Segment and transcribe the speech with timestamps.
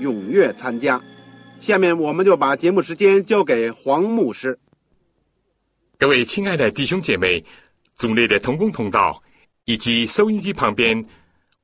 [0.00, 1.00] 踊跃参加。
[1.60, 4.58] 下面我们就把节目时间交给黄牧师。
[5.98, 7.44] 各位亲爱的弟兄姐妹、
[7.94, 9.22] 组内的同工同道
[9.64, 11.04] 以及收音机旁边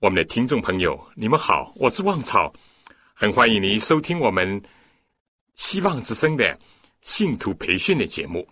[0.01, 2.53] 我们的听众朋友，你们好，我是旺草，
[3.15, 4.63] 很欢迎您收听我们
[5.55, 6.59] 希望之声的
[7.01, 8.47] 信徒培训的节目。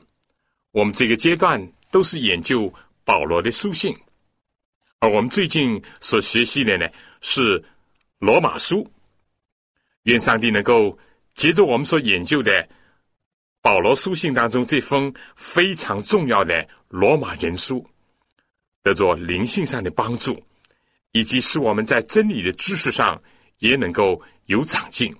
[0.70, 1.72] 我们这个阶段。
[1.92, 2.72] 都是研究
[3.04, 3.94] 保罗的书信，
[4.98, 6.88] 而我们最近所学习的呢
[7.20, 7.62] 是
[8.18, 8.90] 罗马书。
[10.04, 10.98] 愿上帝能够
[11.34, 12.68] 借着我们所研究的
[13.60, 17.86] 保罗书信当中这封非常重要的罗马人书，
[18.82, 20.42] 得着灵性上的帮助，
[21.12, 23.22] 以及使我们在真理的知识上
[23.58, 25.14] 也能够有长进，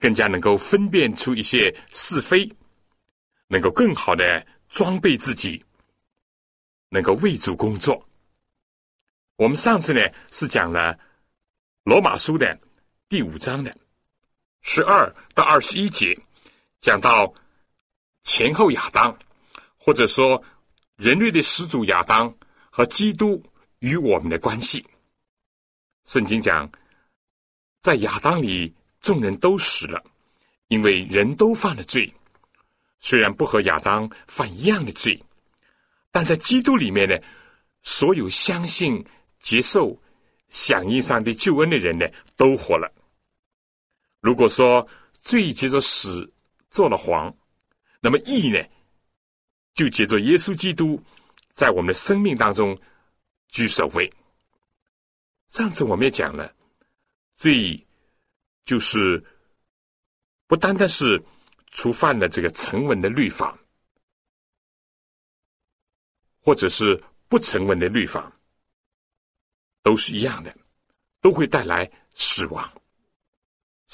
[0.00, 2.50] 更加能够分辨出一些是非，
[3.48, 5.64] 能够更好的装备自己。
[6.90, 8.06] 能够为主工作。
[9.34, 10.00] 我们上次呢
[10.30, 10.96] 是讲了
[11.82, 12.56] 罗马书的
[13.08, 13.76] 第五章的
[14.66, 16.18] 十二到二十一节，
[16.80, 17.32] 讲到
[18.22, 19.16] 前后亚当，
[19.76, 20.42] 或者说
[20.96, 22.34] 人类的始祖亚当
[22.70, 23.40] 和基督
[23.80, 24.84] 与我们的关系。
[26.06, 26.68] 圣经讲，
[27.82, 30.02] 在亚当里众人都死了，
[30.68, 32.10] 因为人都犯了罪，
[33.00, 35.22] 虽然不和亚当犯一样的罪。
[36.10, 37.14] 但在基督里面呢，
[37.82, 39.04] 所有相信、
[39.38, 40.00] 接受、
[40.48, 42.90] 响应上帝救恩的人呢，都活了。
[44.24, 44.88] 如果说
[45.20, 46.32] 罪接着死
[46.70, 47.30] 做了黄，
[48.00, 48.58] 那么义呢，
[49.74, 50.98] 就接着耶稣基督
[51.52, 52.74] 在我们的生命当中
[53.48, 54.10] 居首位。
[55.48, 56.50] 上次我们也讲了，
[57.36, 57.86] 罪
[58.64, 59.22] 就是
[60.46, 61.22] 不单单是
[61.72, 63.58] 触犯了这个成文的律法。
[66.40, 66.98] 或者是
[67.28, 68.30] 不成文的律法，
[69.82, 70.54] 都是一样的，
[71.20, 72.73] 都会带来死亡。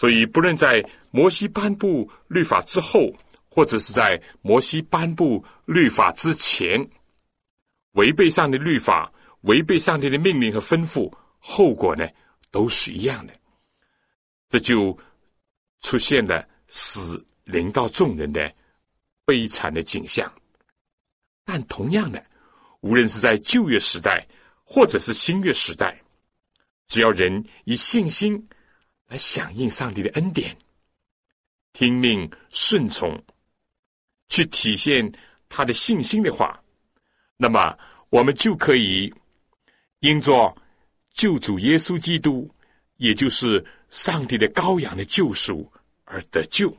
[0.01, 3.13] 所以，不论在摩西颁布律法之后，
[3.51, 6.81] 或者是在摩西颁布律法之前，
[7.93, 9.13] 违背上帝律法、
[9.43, 12.09] 违背上帝的命令和吩咐，后果呢，
[12.51, 13.35] 都是一样的。
[14.49, 14.99] 这就
[15.83, 18.51] 出现了死临到众人的
[19.27, 20.33] 悲惨的景象。
[21.45, 22.25] 但同样的。
[22.81, 24.27] 无论是在旧约时代，
[24.65, 26.01] 或者是新约时代，
[26.87, 28.43] 只要人以信心
[29.11, 30.57] 来响应上帝的恩典，
[31.73, 33.21] 听命顺从，
[34.29, 35.13] 去体现
[35.49, 36.63] 他的信心的话，
[37.37, 37.77] 那么
[38.09, 39.13] 我们就可以
[39.99, 40.57] 因着
[41.11, 42.49] 救主耶稣基督，
[42.99, 45.69] 也就是上帝的羔羊的救赎
[46.05, 46.73] 而得救。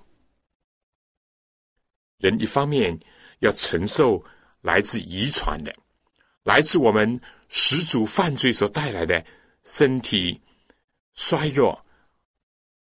[2.17, 2.97] 人一方面
[3.39, 4.23] 要承受
[4.61, 5.75] 来自遗传的。
[6.43, 9.21] 来自我们始祖犯罪所带来的
[9.65, 10.39] 身体
[11.13, 11.85] 衰弱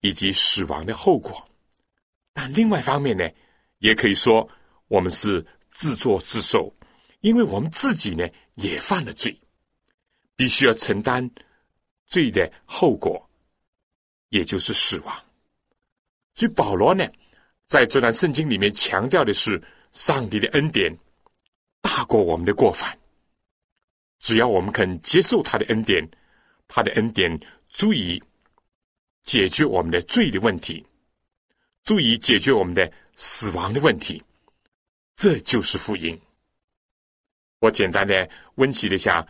[0.06, 1.44] 以及死亡的后果，
[2.32, 3.28] 但另外一方面呢，
[3.78, 4.48] 也可以说
[4.86, 6.72] 我们是自作自受，
[7.22, 8.24] 因为我们自己呢
[8.54, 9.36] 也犯了罪，
[10.36, 11.28] 必须要承担
[12.06, 13.20] 罪的后果，
[14.28, 15.22] 也就是死亡。
[16.34, 17.04] 所以保罗呢，
[17.66, 19.60] 在这段圣经里面强调的是，
[19.90, 20.96] 上帝的恩典
[21.80, 22.96] 大过我们的过犯。
[24.20, 26.08] 只要我们肯接受他的恩典，
[26.68, 27.36] 他的恩典
[27.68, 28.22] 足以
[29.26, 30.82] 解决我们的罪的问题，
[31.84, 34.22] 足以解决我们的死亡的问题。
[35.14, 36.18] 这就是福音。
[37.58, 39.26] 我简单的温习了一下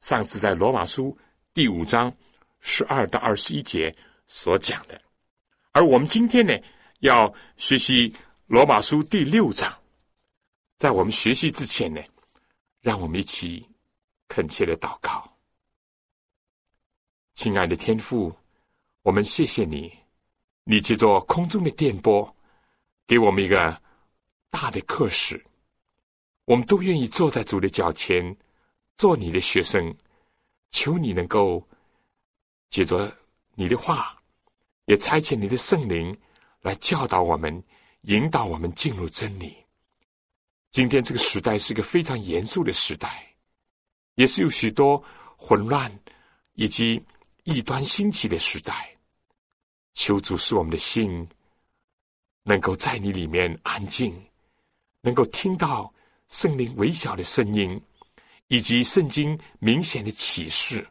[0.00, 1.14] 上次在罗马书
[1.52, 2.10] 第五章
[2.60, 3.94] 十二到二十一节
[4.26, 4.98] 所讲的，
[5.72, 6.56] 而我们今天呢
[7.00, 8.10] 要学习
[8.46, 9.70] 罗马书第六章。
[10.78, 12.00] 在我们学习之前呢，
[12.80, 13.68] 让我们一起。
[14.28, 15.38] 恳切的祷告，
[17.34, 18.36] 亲爱的天父，
[19.06, 19.96] 我们谢谢你，
[20.64, 22.36] 你借着空中的电波，
[23.06, 23.80] 给我们一个
[24.50, 25.40] 大的课室，
[26.44, 28.36] 我们都愿意坐在主的脚前，
[28.96, 29.96] 做你的学生。
[30.70, 31.64] 求你能够
[32.68, 33.16] 借着
[33.54, 34.20] 你的话，
[34.86, 36.14] 也差遣你的圣灵
[36.60, 37.62] 来教导我们，
[38.00, 39.56] 引导我们进入真理。
[40.72, 43.32] 今天这个时代是一个非常严肃的时代，
[44.16, 45.00] 也是有许多
[45.36, 45.96] 混乱
[46.54, 47.00] 以及
[47.44, 48.92] 异端兴起的时代。
[49.96, 51.26] 求主使我们的心
[52.42, 54.14] 能够在你里面安静，
[55.00, 55.92] 能够听到
[56.28, 57.80] 圣灵微小的声音，
[58.48, 60.86] 以及圣经明显的启示，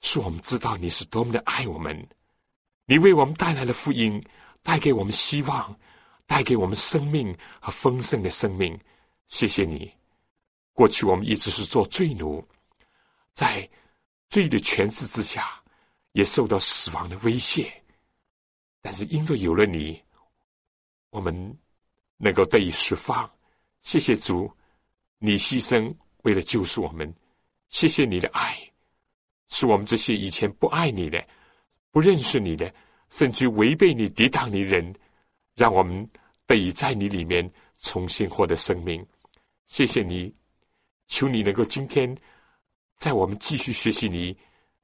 [0.00, 2.08] 使我们知道你是多么的爱我们。
[2.86, 4.24] 你为我们带来了福音，
[4.62, 5.76] 带给我们希望，
[6.24, 8.78] 带给我们生命和丰盛的生命。
[9.26, 9.92] 谢谢你。
[10.72, 12.46] 过去我们一直是做罪奴，
[13.32, 13.68] 在
[14.28, 15.60] 罪的权势之下，
[16.12, 17.81] 也受到死亡的威胁。
[18.82, 20.02] 但是因为有了你，
[21.10, 21.56] 我们
[22.16, 23.30] 能够得以释放。
[23.80, 24.50] 谢谢主，
[25.18, 25.94] 你牺牲
[26.24, 27.12] 为了救赎我们。
[27.68, 28.58] 谢谢你的爱，
[29.48, 31.24] 是我们这些以前不爱你的、
[31.90, 32.74] 不认识你的，
[33.08, 34.94] 甚至违背你、抵挡你人，
[35.54, 36.06] 让我们
[36.44, 39.04] 得以在你里面重新获得生命。
[39.66, 40.34] 谢谢你，
[41.06, 42.14] 求你能够今天
[42.98, 44.36] 在我们继续学习你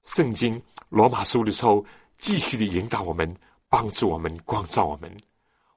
[0.05, 1.85] 圣经罗马书的时候，
[2.17, 3.37] 继续的引导我们。
[3.69, 5.15] 帮助我们，光照我们。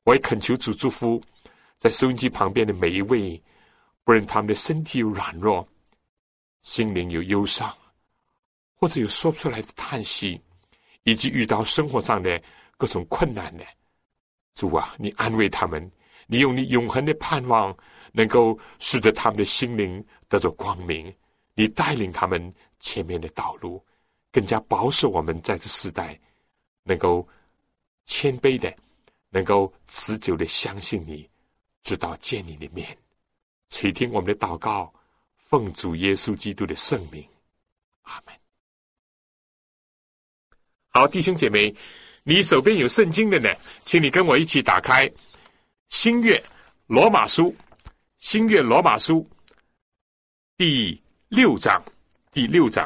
[0.03, 1.21] 我也恳求主祝福
[1.77, 3.41] 在收音机旁边的每一位，
[4.03, 5.67] 不论他们的身体有软弱，
[6.61, 7.71] 心灵有忧伤，
[8.75, 10.41] 或者有说不出来的叹息，
[11.03, 12.41] 以及遇到生活上的
[12.77, 13.63] 各种困难的
[14.55, 15.91] 主啊，你安慰他们，
[16.27, 17.75] 你用你永恒的盼望，
[18.11, 21.13] 能够使得他们的心灵得着光明。
[21.53, 23.85] 你带领他们前面的道路，
[24.31, 26.19] 更加保守我们在这时代
[26.83, 27.27] 能够。
[28.11, 28.75] 谦卑的，
[29.29, 31.29] 能够持久的相信你，
[31.81, 32.85] 直到见你的面，
[33.69, 34.93] 垂听我们的祷告，
[35.37, 37.25] 奉主耶稣基督的圣名，
[38.01, 38.35] 阿门。
[40.89, 41.73] 好，弟兄姐妹，
[42.23, 43.49] 你手边有圣经的呢，
[43.81, 45.09] 请你跟我一起打开
[45.87, 46.43] 新约
[46.87, 47.55] 罗马书，
[48.17, 49.25] 新约罗马书
[50.57, 51.81] 第六章，
[52.33, 52.85] 第六章。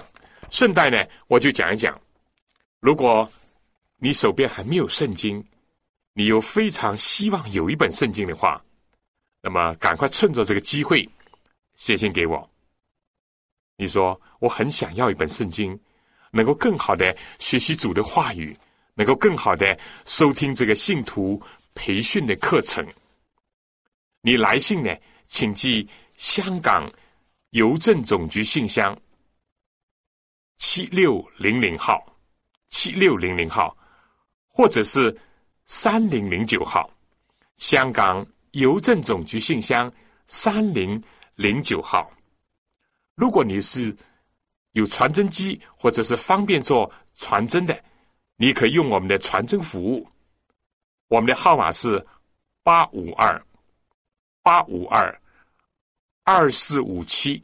[0.51, 1.99] 顺带呢，我就讲一讲，
[2.79, 3.27] 如果。
[4.05, 5.43] 你手边还没有圣经，
[6.13, 8.63] 你又非常希望有一本圣经的话，
[9.41, 11.09] 那么赶快趁着这个机会
[11.73, 12.47] 写信给我。
[13.77, 15.75] 你说我很想要一本圣经，
[16.29, 18.55] 能够更好的学习主的话语，
[18.93, 19.75] 能够更好的
[20.05, 21.41] 收听这个信徒
[21.73, 22.87] 培训的课程。
[24.21, 26.87] 你来信呢，请寄香港
[27.53, 28.95] 邮政总局信箱
[30.57, 32.05] 七六零零号，
[32.67, 33.75] 七六零零号。
[34.57, 35.13] 或者是
[35.65, 36.89] 三零零九号，
[37.57, 39.91] 香港邮政总局信箱
[40.27, 41.03] 三零
[41.35, 42.09] 零九号。
[43.15, 43.93] 如果你是
[44.71, 47.77] 有传真机或者是方便做传真的，
[48.37, 50.07] 你可以用我们的传真服务。
[51.09, 52.05] 我们的号码是
[52.63, 53.45] 八五二
[54.41, 55.21] 八五二
[56.23, 57.43] 二四五七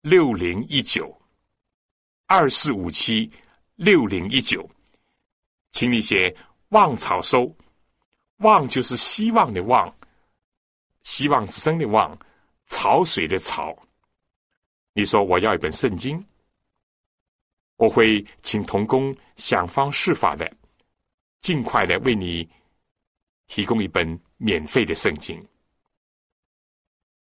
[0.00, 1.14] 六零一九
[2.26, 3.30] 二四五七
[3.76, 4.66] 六零一九。
[5.70, 6.34] 请你写
[6.70, 7.54] “望草收
[8.38, 9.94] ”，“望”就是希望的“望”，
[11.02, 12.18] 希望之声的“望”，
[12.66, 13.76] 潮水的“潮”。
[14.94, 16.24] 你说我要一本圣经，
[17.76, 20.50] 我会请童工想方设法的，
[21.40, 22.48] 尽快的为你
[23.46, 25.40] 提供一本免费的圣经。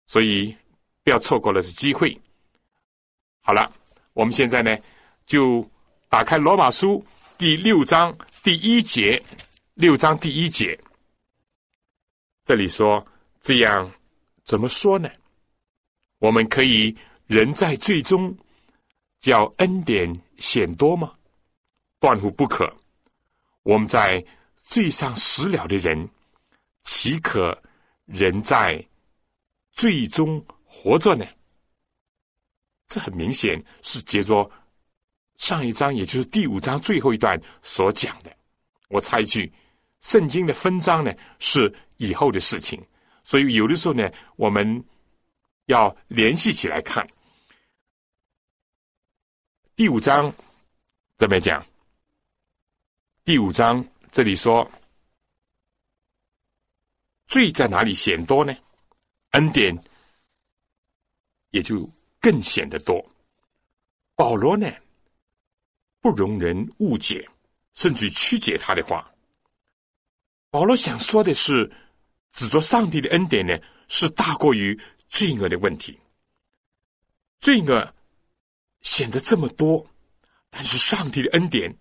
[0.07, 0.53] 所以
[1.03, 2.19] 不要错过了这机会。
[3.41, 3.71] 好了，
[4.11, 4.77] 我们现在呢
[5.25, 5.65] 就
[6.09, 7.01] 打开罗马书
[7.37, 8.13] 第六章。
[8.43, 9.21] 第一节，
[9.75, 10.75] 六章第一节，
[12.43, 13.05] 这里说
[13.39, 13.91] 这样
[14.43, 15.07] 怎么说呢？
[16.17, 18.35] 我们可以人在最终
[19.19, 21.13] 叫恩典显多吗？
[21.99, 22.67] 断乎不可。
[23.61, 24.25] 我们在
[24.63, 26.09] 罪上死了的人，
[26.81, 27.55] 岂可
[28.05, 28.83] 人在
[29.73, 31.23] 最终活着呢？
[32.87, 34.51] 这很明显是接着。
[35.41, 38.31] 上一章，也就是第五章最后一段所讲的，
[38.89, 39.51] 我插一句：
[39.99, 42.79] 圣经的分章呢是以后的事情，
[43.23, 44.85] 所以有的时候呢，我们
[45.65, 47.05] 要联系起来看。
[49.75, 50.31] 第五章
[51.17, 51.65] 怎么讲？
[53.23, 54.69] 第五章这里说，
[57.25, 58.55] 罪在哪里显多呢？
[59.31, 59.75] 恩典
[61.49, 63.03] 也就更显得多。
[64.15, 64.71] 保罗呢？
[66.01, 67.29] 不容人误解，
[67.73, 69.09] 甚至曲解他的话。
[70.49, 71.71] 保罗想说的是，
[72.33, 74.77] 指着上帝的恩典呢，是大过于
[75.07, 75.97] 罪恶的问题。
[77.39, 77.93] 罪恶
[78.81, 79.87] 显得这么多，
[80.49, 81.73] 但是上帝的恩典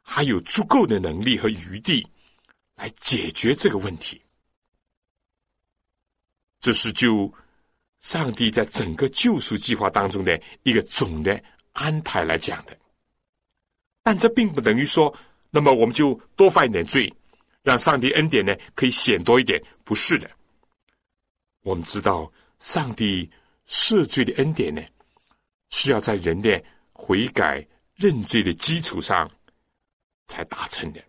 [0.00, 2.06] 还有足够的能力和余地
[2.76, 4.22] 来解决这个问题。
[6.60, 7.32] 这是就
[8.00, 11.42] 上帝在整个救赎计划当中的一个总的
[11.72, 12.76] 安排来讲的。
[14.06, 15.12] 但这并不等于说，
[15.50, 17.12] 那么我们就多犯一点罪。
[17.60, 20.30] 让上帝恩典呢可以显多一点，不是的。
[21.62, 23.28] 我们知道，上帝
[23.66, 24.80] 赦罪的恩典呢，
[25.70, 29.28] 是要在人的悔改认罪的基础上
[30.28, 31.02] 才达成的。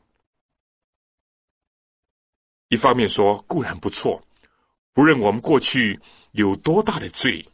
[2.70, 4.20] 一方面说固然不错，
[4.92, 6.00] 不论我们过去
[6.32, 7.48] 有多大的罪，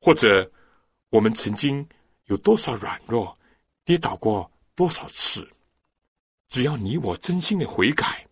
[0.00, 0.50] 或者
[1.10, 1.88] 我们曾经
[2.24, 3.38] 有多少软弱，
[3.84, 5.48] 跌倒过多少次。
[6.48, 8.24] 只要你我真心的悔改、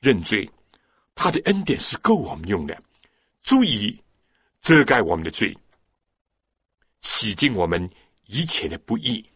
[0.00, 0.50] 认罪，
[1.14, 2.82] 他的恩典是够我们用的，
[3.42, 4.00] 足以
[4.60, 5.56] 遮盖我们的罪，
[7.00, 7.90] 洗净我们
[8.26, 9.28] 一切的不义。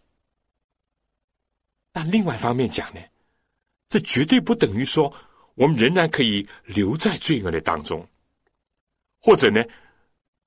[1.93, 3.01] 但另外一方面讲呢，
[3.89, 5.13] 这绝对不等于说
[5.55, 8.07] 我们仍然可以留在罪恶的当中，
[9.21, 9.63] 或者呢，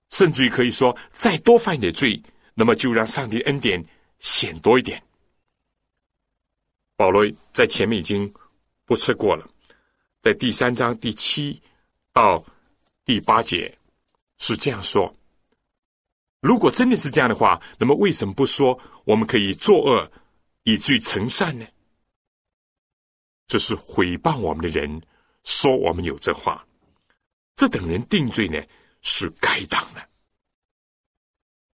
[0.10, 2.20] 甚至于可以说再多犯一点罪，
[2.54, 3.84] 那么就让上帝恩典
[4.20, 5.02] 显多一点。
[6.96, 8.32] 保罗在前面已经
[8.86, 9.50] 不测过了，
[10.20, 11.62] 在第三章第七
[12.12, 12.44] 到
[13.06, 13.78] 第八节
[14.38, 15.14] 是这样说：
[16.42, 20.12] 如果真的是这样的话，那么为什么不说我们可以作恶
[20.64, 21.66] 以至于成善呢？
[23.48, 25.02] 这是毁谤我们的人
[25.44, 26.68] 说我们有这话，
[27.56, 28.62] 这等人定罪呢
[29.02, 30.08] 是该当的。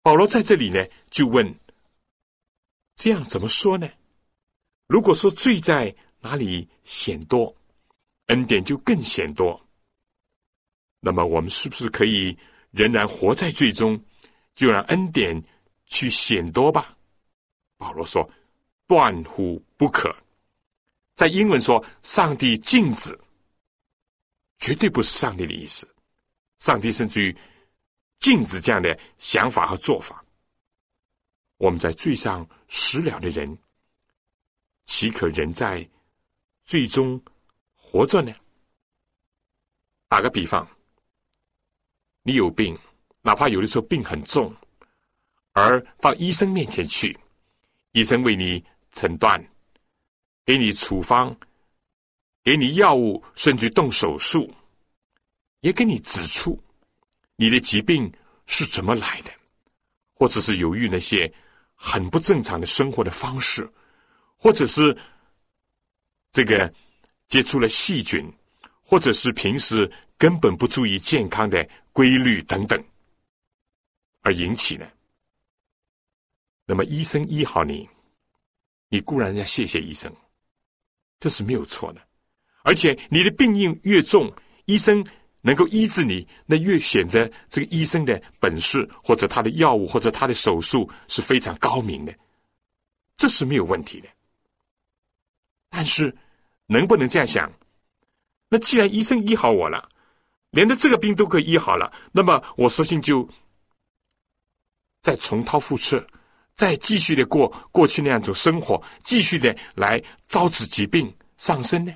[0.01, 1.55] 保罗在这里呢就问：
[2.95, 3.89] 这样怎么说呢？
[4.87, 7.55] 如果说罪在哪里显多，
[8.27, 9.59] 恩典就更显多。
[10.99, 12.37] 那么我们是不是可以
[12.71, 13.99] 仍然活在罪中，
[14.53, 15.41] 就让恩典
[15.85, 16.95] 去显多吧？
[17.77, 18.29] 保罗说
[18.85, 20.15] ：“断乎不可。”
[21.15, 23.19] 在英文说：“上帝禁止。”
[24.59, 25.89] 绝对不是上帝的意思。
[26.59, 27.35] 上帝甚至于
[28.19, 30.20] 禁止这样的想法和做法。
[31.61, 33.55] 我们在罪上食了的人。
[34.85, 35.87] 岂可人在
[36.65, 37.21] 最终
[37.75, 38.33] 活着呢？
[40.07, 40.67] 打个比方，
[42.23, 42.75] 你有病，
[43.21, 44.51] 哪怕有的时候病很重，
[45.51, 47.15] 而到医生面前去，
[47.91, 49.39] 医生为你诊断，
[50.43, 51.33] 给你处方，
[52.43, 54.51] 给你药物，甚至动手术，
[55.59, 56.59] 也给你指出
[57.35, 58.11] 你的疾病
[58.47, 59.31] 是怎么来的，
[60.15, 61.31] 或者是由于那些
[61.83, 63.67] 很不正常的生活的方式。
[64.43, 64.97] 或者是
[66.31, 66.73] 这个
[67.27, 68.27] 接触了细菌，
[68.81, 72.83] 或者是平时根本不注意健康的规律等等，
[74.21, 74.87] 而引起呢？
[76.65, 77.87] 那么医生医好你，
[78.89, 80.11] 你固然要谢谢医生，
[81.19, 82.01] 这是没有错的。
[82.63, 84.33] 而且你的病因越重，
[84.65, 85.05] 医生
[85.41, 92.13] 能够医治你，那越显得这个医生的本事，或者他的药物，或者他的手术是非常高明的，
[93.15, 94.07] 这是没有问题的。
[95.69, 96.15] 但是，
[96.67, 97.51] 能不能这样想？
[98.49, 99.89] 那既然医生医好我了，
[100.51, 103.27] 连的这个病都可以医好了，那么我索性就
[105.01, 106.05] 再重蹈覆辙，
[106.53, 111.93] 再继续的过过去那样种生活，继续的来招致疾病上升呢？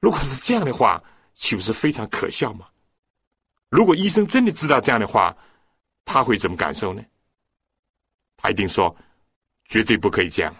[0.00, 1.02] 如果是这样的话，
[1.36, 2.66] 岂不是非常可笑吗？
[3.68, 5.32] 如果医生真的知道这样的话，
[6.04, 7.00] 他会怎么感受呢？
[8.36, 8.94] 他一定说：
[9.66, 10.52] 绝对不可以这样，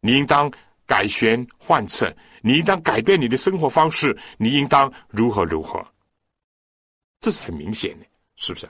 [0.00, 0.50] 你应当。
[0.88, 5.86] 改弦换策，你应当改变你的生活方式，你应当如何如何？
[7.20, 8.66] 这是很明显的，是不是？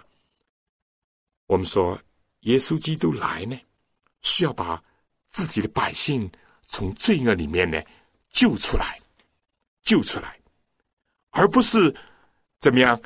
[1.47, 1.97] 我们说，
[2.41, 3.57] 耶稣基督来呢，
[4.23, 4.83] 是要把
[5.29, 6.29] 自己的百姓
[6.67, 7.81] 从罪恶里面呢
[8.31, 8.99] 救出来，
[9.83, 10.38] 救出来，
[11.39, 11.95] 而不是
[12.59, 13.01] 怎么样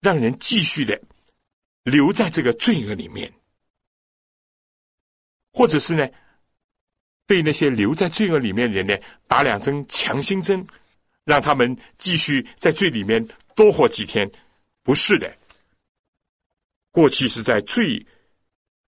[0.00, 1.00] 让人继续的
[1.84, 3.32] 留在这个罪恶里面，
[5.52, 6.08] 或者是呢？
[7.26, 10.66] 对那些留在罪恶里面的人呢，打两针强心针，
[11.22, 14.28] 让他们继续在罪里面多活几天？
[14.82, 15.32] 不是的，
[16.90, 18.04] 过去是在罪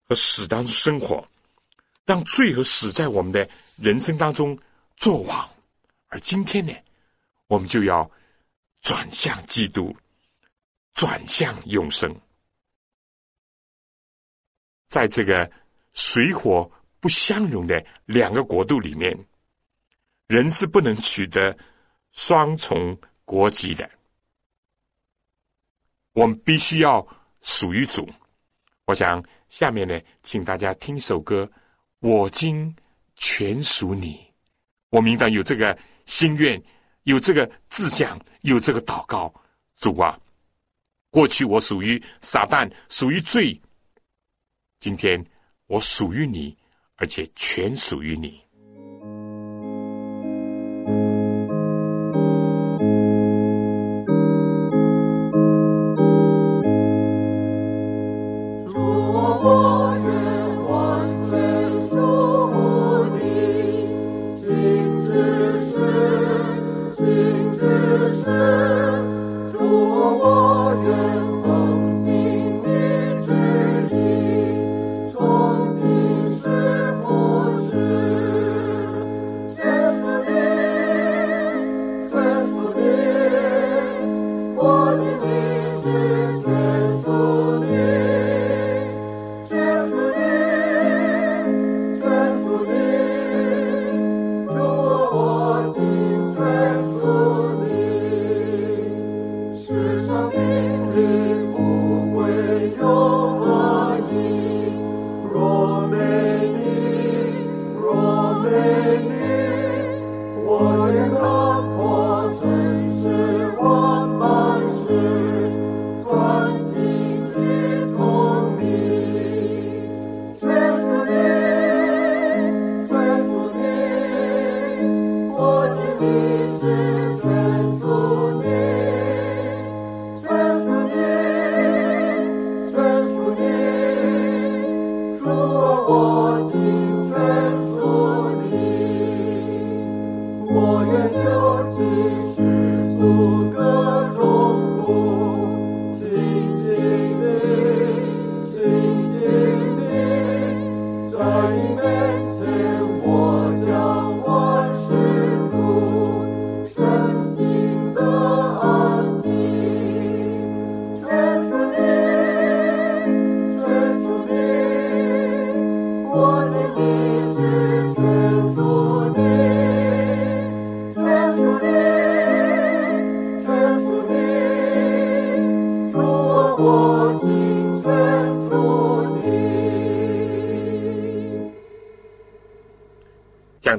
[0.09, 1.25] 和死当中生活，
[2.05, 4.59] 让罪和死在我们的人生当中
[4.97, 5.49] 作王，
[6.09, 6.73] 而今天呢，
[7.53, 8.11] 我们就要
[8.81, 9.95] 转向基督，
[10.95, 12.11] 转向永生，
[14.89, 15.53] 在这个
[15.93, 19.15] 水火不相容的两个国度里面，
[20.29, 21.55] 人是不能取得
[22.13, 23.91] 双重国籍的。
[26.15, 27.07] 我们必须要
[27.43, 28.09] 属于主。
[28.87, 31.45] 我想下面呢，请大家听首歌，
[31.99, 32.75] 《我今
[33.15, 34.15] 全属你》。
[34.89, 36.59] 我明当有这个心愿，
[37.05, 39.33] 有这个志向，有这个祷告。
[39.77, 40.19] 主啊，
[41.11, 43.61] 过去我属于撒旦，属于罪。
[44.79, 45.25] 今天
[45.67, 46.57] 我属于你，
[46.97, 48.41] 而且全属于你。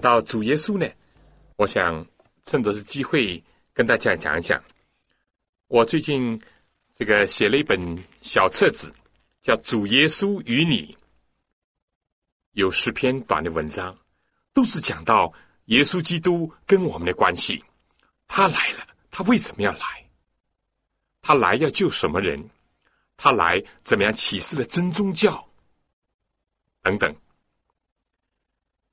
[0.03, 0.85] 到主耶稣呢，
[1.55, 2.05] 我想
[2.43, 4.61] 趁着是机会跟大家讲一讲。
[5.67, 6.37] 我最近
[6.91, 7.79] 这个写了一本
[8.21, 8.93] 小册子，
[9.41, 10.93] 叫《主耶稣与你》，
[12.51, 13.97] 有十篇短的文章，
[14.51, 15.31] 都是讲到
[15.67, 17.63] 耶稣基督跟我们的关系。
[18.27, 20.05] 他来了，他为什么要来？
[21.21, 22.49] 他来要救什么人？
[23.15, 25.47] 他来怎么样启示了真宗教？
[26.81, 27.15] 等等。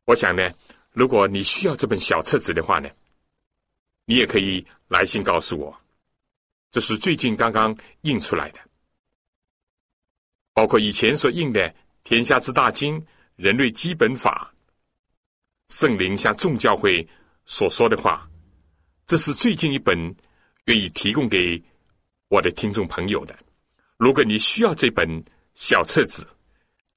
[0.04, 0.48] 我想呢。
[0.92, 2.90] 如果你需要这本小册子的话呢，
[4.06, 5.76] 你也可以来信告诉我。
[6.72, 8.58] 这是最近刚刚印出来的，
[10.52, 11.68] 包括以前所印的
[12.02, 13.00] 《天下之大经》
[13.36, 14.52] 《人类基本法》
[15.80, 17.08] 《圣灵向众教会
[17.44, 18.28] 所说的话》，
[19.06, 19.96] 这是最近一本
[20.64, 21.62] 愿意提供给
[22.28, 23.38] 我的听众朋友的。
[23.96, 25.08] 如果你需要这本
[25.54, 26.24] 小册子，《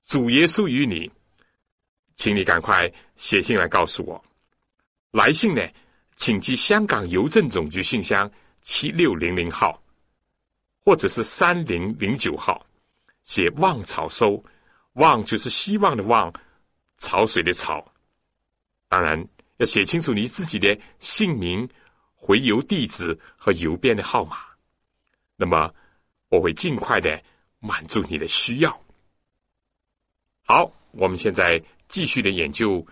[0.05, 1.07] 主耶稣与你》。
[2.15, 2.87] 请你赶快
[3.23, 4.21] 写信来告诉我。
[5.11, 5.65] 来信呢，
[6.13, 9.81] 请寄香港邮政总局信箱七六零零号，
[10.83, 12.67] 或者是三零零九号，
[13.23, 14.43] 写“望草收
[14.99, 16.33] ”，“望”就是希望的“望”，
[16.99, 17.93] 潮水的“潮”。
[18.89, 21.67] 当然要写清楚你自己的姓名、
[22.13, 24.39] 回邮地址和邮编的号码。
[25.37, 25.73] 那么
[26.27, 27.23] 我会尽快的
[27.59, 28.77] 满足你的需要。
[30.41, 31.63] 好，我们现在。
[31.89, 32.77] 继续的研究《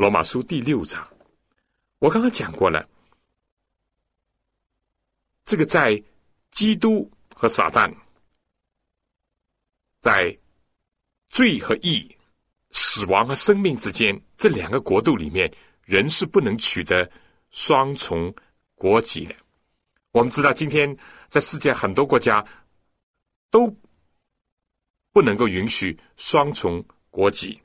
[0.00, 1.06] 罗马书》第六章，
[1.98, 2.88] 我刚刚讲过了。
[5.44, 6.02] 这个在
[6.50, 7.94] 基督和撒旦，
[10.00, 10.34] 在
[11.28, 12.16] 罪和义、
[12.70, 17.06] 死亡和生命之间这两个国度里面，人是不能取得
[17.50, 18.34] 双重
[18.76, 19.34] 国籍的。
[20.12, 20.96] 我们知道，今天
[21.28, 22.42] 在世界很多国家
[23.50, 23.70] 都
[25.12, 27.60] 不能够允许双重国籍。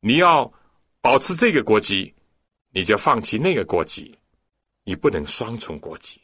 [0.00, 0.52] 你要
[1.00, 2.14] 保持这个国籍，
[2.70, 4.18] 你就放弃那个国籍，
[4.84, 6.20] 你不能双重国籍。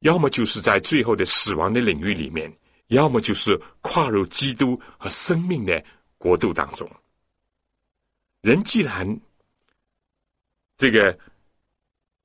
[0.00, 2.52] 要么就是在最后的死亡的领域里面，
[2.88, 5.84] 要么就是跨入基督和生命的
[6.18, 6.90] 国度当中。
[8.40, 9.20] 人既然
[10.76, 11.16] 这个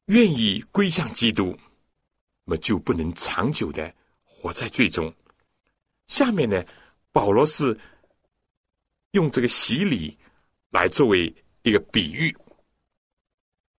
[0.05, 1.55] 愿意归向基督，
[2.45, 5.13] 那么就不能长久的活在最终。
[6.07, 6.63] 下面呢，
[7.11, 7.77] 保罗是
[9.11, 10.17] 用这个洗礼
[10.69, 12.35] 来作为一个比喻，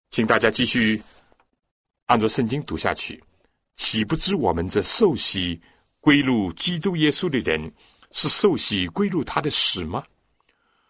[0.09, 1.01] 请大家继续
[2.05, 3.23] 按照圣经读下去。
[3.75, 5.59] 岂不知我们这受洗
[5.99, 7.71] 归入基督耶稣的人，
[8.11, 10.03] 是受洗归入他的死吗？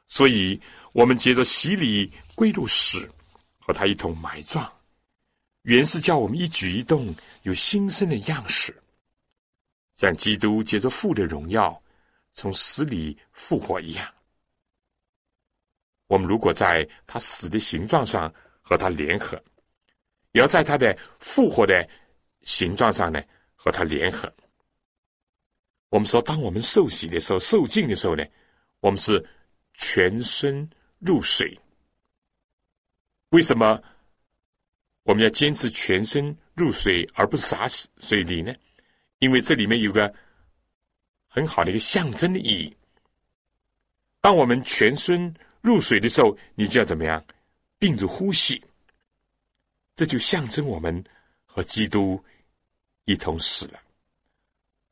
[0.08, 0.60] 所以，
[0.92, 3.08] 我们借着洗礼归入死，
[3.60, 4.68] 和他一同埋葬，
[5.62, 8.76] 原是叫我们一举一动有新生的样式，
[9.96, 11.80] 像基督借着父的荣耀
[12.34, 14.14] 从死里复活一样。
[16.10, 19.42] 我们如果在他死的形状上和他联合，
[20.34, 21.90] 也要在他的复活的。
[22.44, 23.22] 形状上呢，
[23.54, 24.34] 和他联合。
[25.90, 28.26] 我们说，当我们受洗的时候、受浸的时候呢，
[28.80, 29.24] 我们是
[29.74, 30.68] 全身
[31.00, 31.54] 入水。
[33.32, 33.78] 为什么
[35.04, 37.68] 我们要坚持全身入水，而不洒
[37.98, 38.56] 水里呢？
[39.20, 40.12] 因为这里面有个
[41.28, 42.74] 很好的一个象征的意义。
[44.22, 47.24] 当我们全身入水的时候，你就要怎么样？
[47.78, 48.64] 屏住呼吸，
[49.96, 51.04] 这就象征我们
[51.46, 52.22] 和基督。
[53.06, 53.80] 一同死了。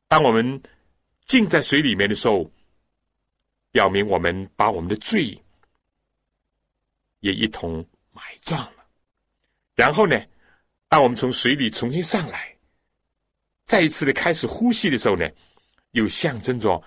[0.08, 0.60] 当我们
[1.26, 2.50] 浸在水里面的时候，
[3.70, 5.40] 表明我们把我们的罪
[7.20, 8.84] 也一同埋葬了。
[9.76, 10.20] 然后呢，
[10.88, 12.58] 当我们从水里重新上来，
[13.66, 15.30] 再一次的开始呼吸的时候呢，
[15.92, 16.84] 又象征着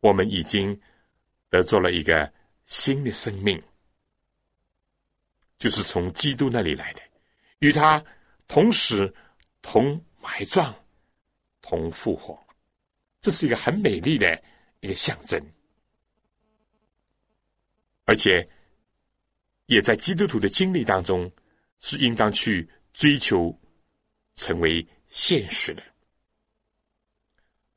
[0.00, 0.80] 我们已经
[1.50, 2.32] 得做了一个
[2.64, 3.62] 新的生命，
[5.58, 7.02] 就是从基督那里来的，
[7.58, 8.04] 与他
[8.46, 9.12] 同时
[9.60, 10.02] 同。
[10.24, 10.72] 埋葬，
[11.62, 12.38] 同复活，
[13.20, 14.40] 这是一个很美丽的
[14.78, 15.44] 一个象征，
[18.04, 18.48] 而且
[19.66, 21.28] 也在基督徒的经历当中
[21.80, 23.52] 是应当去追求
[24.36, 25.82] 成为现实的。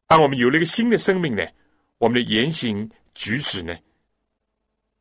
[0.05, 1.43] 当我们有了一个新的生命呢，
[1.97, 3.75] 我们的言行举止呢，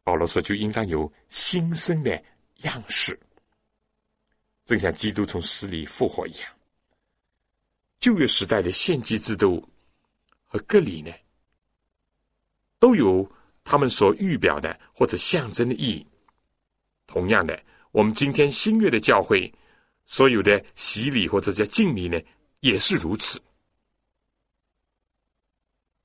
[0.04, 2.22] 保罗说就应当有新生的
[2.58, 3.18] 样式，
[4.64, 6.48] 正像基督从死里复活一样。
[7.98, 9.66] 旧约时代的献祭制度
[10.44, 11.10] 和割礼呢，
[12.78, 13.28] 都有
[13.64, 16.06] 他们所预表的或者象征的意义。
[17.06, 17.58] 同样的，
[17.90, 19.50] 我们今天新约的教会
[20.04, 22.20] 所有的洗礼或者叫敬礼呢，
[22.60, 23.40] 也是如此。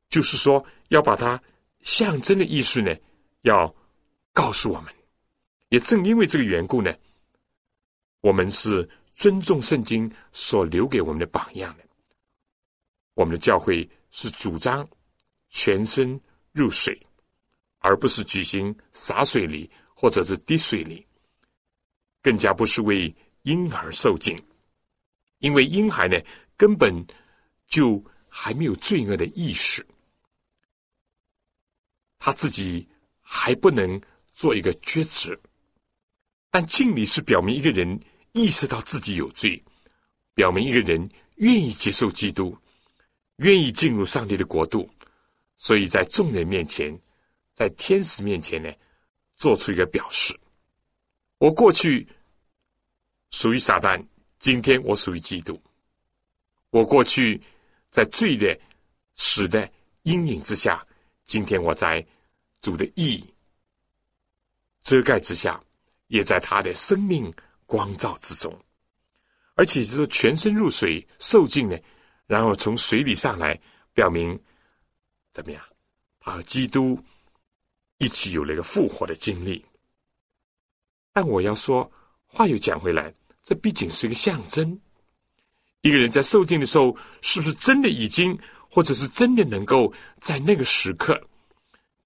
[0.08, 1.42] 就是说，要把它
[1.82, 2.96] 象征的意思呢，
[3.42, 3.74] 要
[4.34, 4.94] 告诉我们。
[5.70, 6.92] 也正因为这个缘故呢，
[8.22, 11.86] 我们是尊重圣经所留给我们的榜样的。
[13.14, 14.88] 我们的教会是主张
[15.50, 16.20] 全身
[16.52, 17.00] 入水，
[17.80, 21.06] 而不是举行洒水礼或者是滴水礼，
[22.22, 23.14] 更加不是为
[23.44, 24.36] 婴儿受浸，
[25.38, 26.18] 因为婴孩呢
[26.58, 27.06] 根本
[27.68, 29.86] 就还没有罪恶的意识，
[32.18, 32.88] 他自己
[33.22, 34.02] 还不能
[34.40, 35.38] 做一个抉择，
[36.50, 38.00] 但敬礼是表明一个人
[38.32, 39.62] 意识到自己有罪，
[40.34, 42.58] 表明一个人愿意接受基督。
[43.40, 44.90] 愿意进入上帝的国度，
[45.58, 46.98] 所以在众人面前，
[47.54, 48.72] 在天使面前呢，
[49.36, 50.34] 做出一个表示：
[51.38, 52.08] 我过去
[53.32, 54.02] 属于撒旦，
[54.40, 55.62] 今天我属于基督。
[56.70, 57.42] 我过去
[57.90, 58.58] 在罪的
[59.16, 59.70] 死的
[60.04, 60.86] 阴影之下，
[61.26, 62.06] 今天我在
[62.62, 63.22] 主的义
[64.90, 65.62] 遮盖之下，
[66.08, 67.32] 也在他的生命
[67.68, 68.52] 光照之中，
[69.54, 71.78] 而且是全身入水受尽呢。
[72.26, 73.60] 然后从水里上来，
[73.94, 74.36] 表明
[75.32, 75.64] 怎么样？
[76.20, 77.00] 他和基督
[78.00, 79.64] 一起有了一个复活的经历。
[81.14, 81.88] 但我要说
[82.26, 84.80] 话又讲回来，这毕竟是一个象征。
[85.82, 88.36] 一个人在受尽的时候，是不是真的已经，
[88.72, 91.22] 或者是真的能够在那个时刻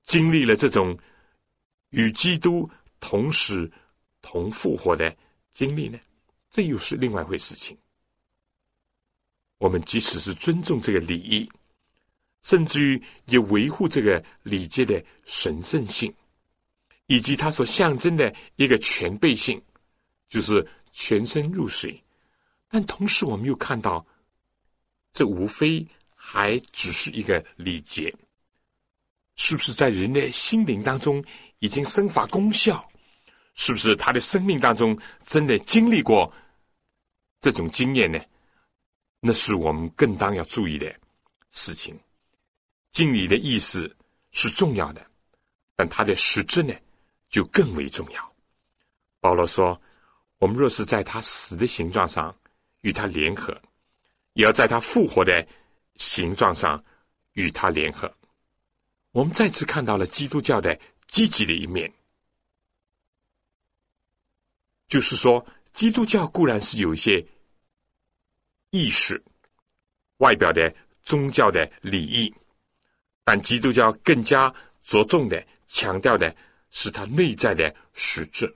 [0.05, 0.99] 经历了这种
[1.93, 3.71] 与基督同时
[4.21, 5.15] 同复活的
[5.51, 5.99] 经历呢？
[6.49, 7.77] 这又是另外一回事情。
[9.59, 11.49] 我们即使是尊重这个礼仪，
[12.41, 16.13] 甚至于也维护这个礼节的神圣性，
[17.05, 19.61] 以及它所象征的一个全备性，
[20.27, 22.03] 就是全身入水。
[22.69, 24.05] 但同时，我们又看到，
[25.11, 28.13] 这无非还只是一个礼节，
[29.35, 31.23] 是不是在人的心灵当中
[31.63, 32.85] 已经生发功效？
[33.53, 36.29] 是不是他的生命当中真的经历过
[37.39, 38.19] 这种经验呢？
[39.21, 40.93] 那是我们更当要注意的
[41.51, 41.97] 事情。
[42.91, 43.89] 敬礼的意思
[44.31, 45.01] 是重要的，
[45.77, 46.73] 但它的实质呢，
[47.29, 48.35] 就更为重要。
[49.21, 49.81] 保罗说
[50.39, 52.35] ：“我们若是在他死的形状上
[52.81, 53.57] 与他联合，
[54.33, 55.47] 也要在他复活的
[55.95, 56.83] 形状上
[57.35, 58.13] 与他联合。”
[59.11, 61.91] 我们再次看到了基督教的积极的一面，
[64.87, 67.25] 就是说，基督教固然是有一些
[68.71, 69.21] 意识、
[70.17, 72.33] 外表的宗教的礼仪，
[73.23, 76.35] 但基督教更加着重的、强调的
[76.71, 78.53] 是它内在的实质。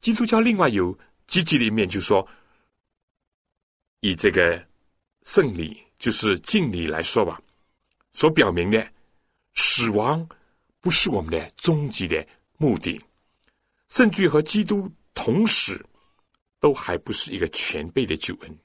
[0.00, 2.26] 基督教另外有积极的一面，就是说，
[4.00, 4.64] 以这个
[5.22, 7.40] 圣礼，就是敬礼来说吧。
[8.12, 8.92] 所表明的，
[9.54, 10.28] 死亡
[10.82, 12.26] 不是我们的终极的
[12.58, 13.02] 目的，
[13.88, 15.82] 甚至和基督同时，
[16.60, 18.58] 都还不是一个全备的救恩。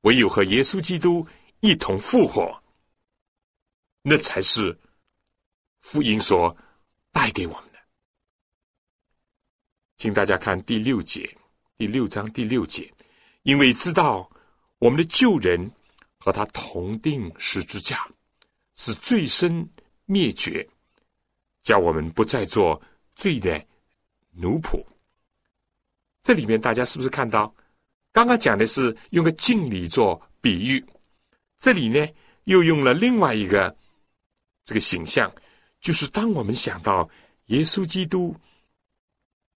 [0.00, 1.24] 唯有和耶稣基督
[1.60, 2.60] 一同复活，
[4.02, 4.76] 那才是
[5.78, 6.56] 福音所
[7.12, 7.78] 带给我们的。
[9.98, 11.38] 请大家看第六节，
[11.76, 12.92] 第六章第六节，
[13.42, 14.28] 因为知道
[14.78, 15.70] 我们的旧人
[16.18, 18.10] 和他同定十字架。
[18.74, 19.68] 是罪身
[20.06, 20.66] 灭绝，
[21.62, 22.80] 叫我们不再做
[23.14, 23.64] 罪的
[24.32, 24.84] 奴仆。
[26.22, 27.54] 这里面大家是不是看到？
[28.12, 30.84] 刚刚讲的是用个敬礼做比喻，
[31.58, 32.06] 这里呢
[32.44, 33.74] 又用了另外一个
[34.64, 35.32] 这个形象，
[35.80, 37.08] 就是当我们想到
[37.46, 38.36] 耶稣基督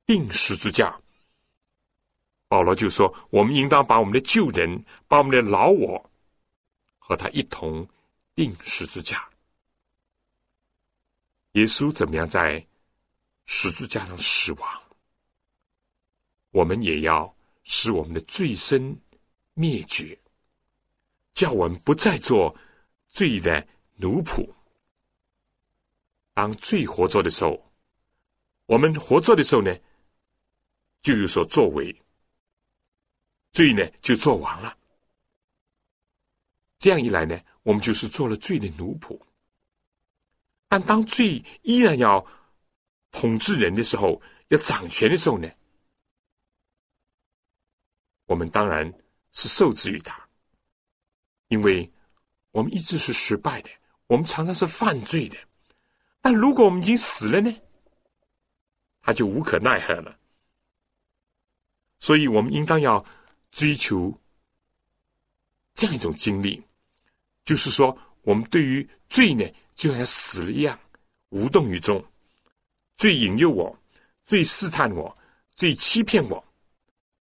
[0.07, 0.99] 定十字架，
[2.49, 6.11] 保罗就说：我们应当把我们的旧人，把我们的老我
[6.99, 7.87] 和他一同。
[8.37, 9.27] 定十字架，
[11.57, 12.65] 耶稣怎么样在
[13.47, 14.83] 十字架上死亡？
[16.51, 18.95] 我们也要使我们的罪身
[19.55, 20.19] 灭绝，
[21.33, 22.55] 叫我们不再做
[23.09, 24.47] 罪的奴仆。
[26.35, 27.73] 当罪活着的时候，
[28.67, 29.75] 我们活着的时候呢，
[31.01, 32.03] 就有所作为，
[33.53, 34.77] 罪呢就做完了。
[36.79, 37.41] 这样一来呢？
[37.63, 39.19] 我们就是做了罪的奴仆，
[40.69, 42.25] 但当罪依然要
[43.11, 45.49] 统治人的时候，要掌权的时候呢，
[48.27, 48.93] 我们当然
[49.33, 50.29] 是受制于他，
[51.49, 51.91] 因为
[52.51, 53.71] 我们一直是失败的，
[54.07, 55.37] 我们常常是犯罪的。
[56.21, 57.55] 但如果我们已经死了呢，
[59.01, 60.19] 他就无可奈何了。
[62.01, 63.05] 所以我们应当要
[63.53, 64.13] 追求
[65.75, 66.63] 这样一种经历。
[67.45, 69.45] 就是说，我们对于罪呢，
[69.77, 70.77] 就像死了一样，
[71.29, 72.05] 无动于衷。
[72.97, 73.79] 最引诱我，
[74.25, 75.17] 最试探我，
[75.55, 76.43] 最欺骗我。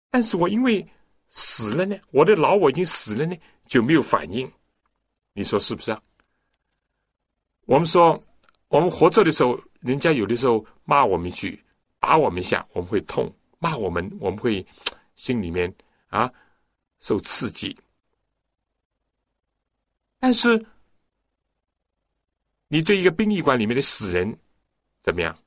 [0.09, 0.85] 但是我因为
[1.29, 4.51] 死了呢，我的老我已经死了呢，就没有反应。
[5.33, 6.01] 你说是不是啊？
[7.65, 8.21] 我们说，
[8.67, 11.63] 我们活着的时候，人家有的时候骂我们一句，
[11.99, 14.65] 打我们一下，我们会痛；骂我们，我们会
[15.15, 15.73] 心里面
[16.07, 16.29] 啊
[16.99, 17.77] 受刺激。
[20.19, 20.65] 但是，
[22.73, 24.39] 你对一个殡仪馆里面的死人
[25.01, 25.37] 怎么样？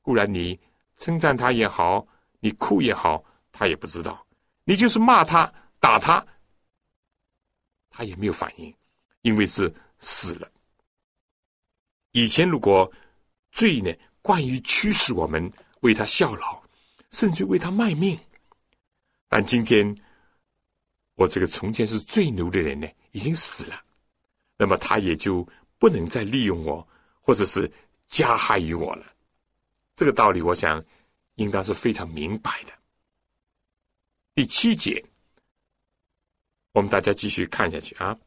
[0.00, 0.58] 固然你
[0.96, 2.08] 称赞他也好，
[2.40, 4.26] 你哭也好，他也不知道。
[4.64, 6.26] 你就是骂他、打他，
[7.90, 8.74] 他也没有反应，
[9.20, 10.50] 因为是死了。
[12.12, 12.90] 以前如果
[13.52, 13.92] 罪呢，
[14.22, 16.62] 惯于驱使我们为他效劳，
[17.10, 18.18] 甚至为他卖命，
[19.28, 19.94] 但今天
[21.14, 22.88] 我这个从前是最奴的人呢？
[23.12, 23.78] 已经死了，
[24.56, 25.46] 那么他也就
[25.84, 26.88] 不能再利用我，
[27.20, 27.70] 或者是
[28.08, 29.04] 加害于我了。
[29.94, 30.82] 这个道理，我想
[31.34, 32.72] 应当是非常明白的。
[34.34, 35.04] 第七节，
[36.72, 38.18] 我们大家继续看下去啊。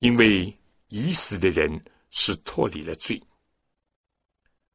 [0.00, 0.54] 因为
[0.88, 3.18] 已死的人是脱离了罪，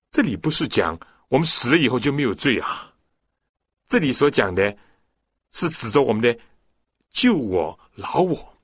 [0.09, 2.91] 这里不是讲我们死了以后就没有罪啊。
[3.87, 4.75] 这里所讲的
[5.51, 6.35] 是指着我们的
[7.11, 8.59] 救我、老我。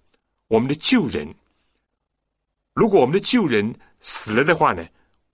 [0.47, 1.31] 我们的旧人，
[2.77, 4.87] 如果我们的旧人死了的话呢，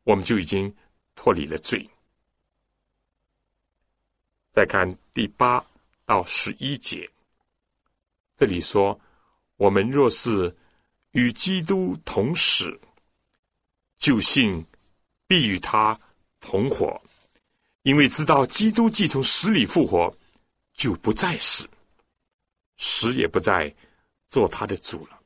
[0.04, 0.74] 我们就已经
[1.14, 1.86] 脱离了罪。
[4.50, 5.62] 再看第八
[6.06, 7.06] 到十一节，
[8.38, 8.98] 这里说：
[9.58, 10.56] 我们若是
[11.12, 12.80] 与基督同死，
[13.98, 14.66] 就信
[15.28, 16.00] 必与他
[16.40, 16.98] 同活，
[17.82, 20.16] 因为知道基督既从死里复活，
[20.76, 21.70] 就不再死，
[22.78, 23.76] 死也不再。
[24.30, 25.20] 做他的主了，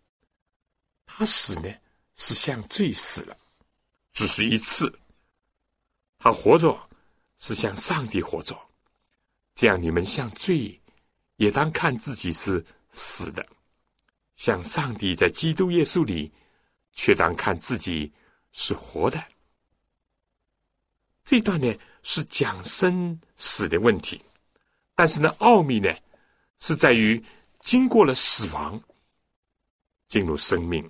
[1.05, 1.71] 他死呢
[2.17, 3.37] 是向罪死了，
[4.11, 4.87] 只是一次；
[6.17, 6.77] 他活着
[7.37, 8.59] 是向上帝活着。
[9.53, 10.79] 这样你们向罪
[11.37, 13.47] 也当看自己是死的，
[14.35, 16.31] 向上帝在基督耶稣里
[16.91, 18.11] 却当看自己
[18.51, 19.23] 是活的。
[21.23, 24.21] 这段呢是讲生死的问题，
[24.95, 25.93] 但是呢，奥秘呢
[26.57, 27.23] 是在于
[27.59, 28.81] 经过了死亡，
[30.07, 30.87] 进入生命，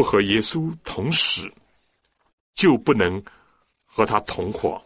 [0.00, 1.46] 不和耶稣同死，
[2.54, 3.22] 就不能
[3.84, 4.82] 和他同活；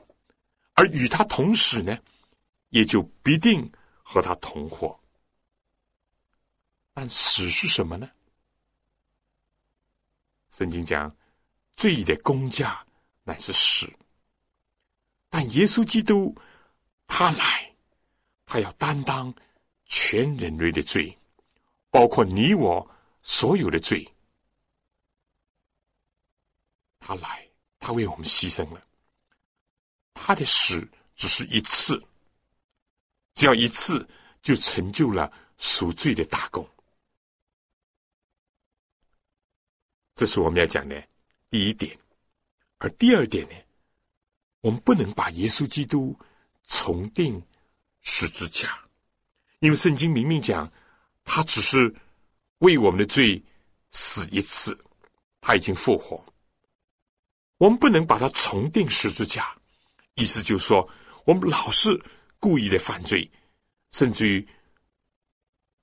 [0.72, 1.96] 而与他同死呢，
[2.70, 3.70] 也就必定
[4.02, 4.98] 和他同活。
[6.92, 8.10] 但死是什么呢？
[10.50, 11.14] 圣经讲，
[11.76, 12.84] 罪的公价
[13.22, 13.88] 乃是死。
[15.30, 16.36] 但耶稣基督
[17.06, 17.72] 他来，
[18.46, 19.32] 他要担当
[19.84, 21.16] 全人类的罪，
[21.88, 22.84] 包括你我
[23.22, 24.04] 所有的罪。
[27.06, 27.46] 他来，
[27.78, 28.82] 他为我们牺牲了。
[30.14, 32.02] 他的死只是一次，
[33.34, 34.08] 只要一次
[34.40, 36.66] 就成就了赎罪的大功。
[40.14, 41.06] 这是我们要讲的
[41.50, 41.94] 第一点，
[42.78, 43.54] 而第二点呢？
[44.62, 46.18] 我们不能把耶稣基督
[46.66, 47.38] 重定
[48.00, 48.82] 十字架，
[49.58, 50.72] 因为圣经明明讲，
[51.22, 51.94] 他只是
[52.60, 53.42] 为我们的罪
[53.90, 54.74] 死一次，
[55.42, 56.24] 他已经复活。
[57.64, 59.56] 我们不能把它重定十字架，
[60.16, 60.86] 意思就是说，
[61.24, 61.98] 我们老是
[62.38, 63.26] 故意的犯罪，
[63.90, 64.46] 甚至于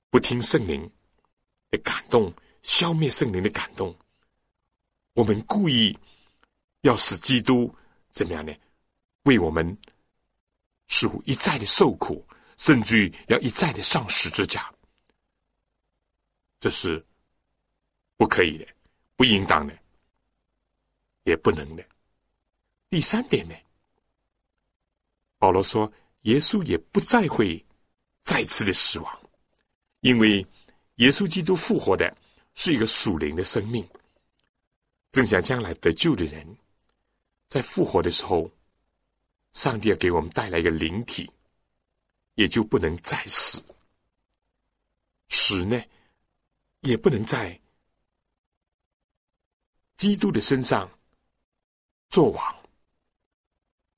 [0.08, 0.88] 不听圣灵
[1.72, 3.92] 的感动，消灭圣灵的感动。
[5.14, 5.98] 我们故意
[6.82, 7.74] 要使基督
[8.10, 8.54] 怎么样呢？
[9.24, 9.76] 为我们
[10.86, 12.24] 似乎一再的受苦，
[12.58, 14.72] 甚至于要一再的上十字架，
[16.60, 17.04] 这是
[18.16, 18.68] 不可以的，
[19.16, 19.76] 不应当的，
[21.24, 21.84] 也不能的。
[22.88, 23.54] 第三点呢，
[25.38, 27.64] 保罗说，耶稣也不再会
[28.20, 29.30] 再次的死亡，
[30.00, 30.46] 因为
[30.96, 32.16] 耶稣基督复活的
[32.54, 33.86] 是一个属灵的生命，
[35.10, 36.46] 正像将来得救的人
[37.48, 38.50] 在复活的时候。
[39.52, 41.30] 上帝要给我们带来一个灵体，
[42.36, 43.62] 也就不能再死。
[45.28, 45.78] 死呢，
[46.80, 47.60] 也不能在
[49.98, 50.90] 基督的身上
[52.12, 52.56] 作王。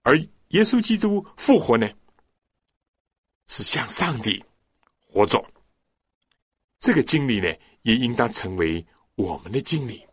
[0.02, 0.16] 而
[0.48, 1.86] 耶稣基督复活呢，
[3.48, 4.42] 是向上帝
[4.98, 5.44] 活着。
[6.78, 10.06] 这个经历呢，也应当成为我们的经历。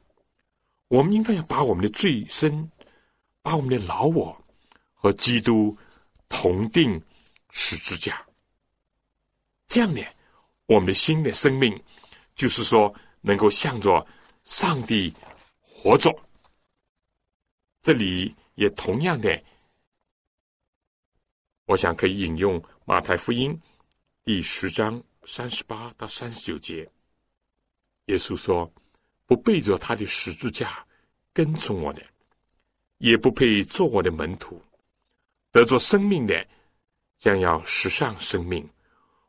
[0.87, 2.69] 我们应当要把我们的罪身，
[3.41, 4.35] 把我们的老我。
[4.93, 5.75] 和基督
[6.29, 7.01] 同定
[7.49, 8.23] 十字架，
[9.65, 10.01] 这样呢，
[10.67, 11.83] 我们的新的生命
[12.35, 14.05] 就是说，能够向着
[14.43, 15.11] 上帝
[15.59, 16.15] 活着。
[17.81, 19.43] 这里也同样的，
[21.65, 23.59] 我想可以引用马太福音
[24.23, 26.87] 第十章三十八到三十九节，
[28.05, 28.71] 耶稣说
[29.25, 30.85] ：“不背着他的十字架
[31.33, 32.03] 跟从我的，
[32.99, 34.61] 也不配做我的门徒。”
[35.51, 36.47] 得着生命的，
[37.17, 38.63] 将要实上生命；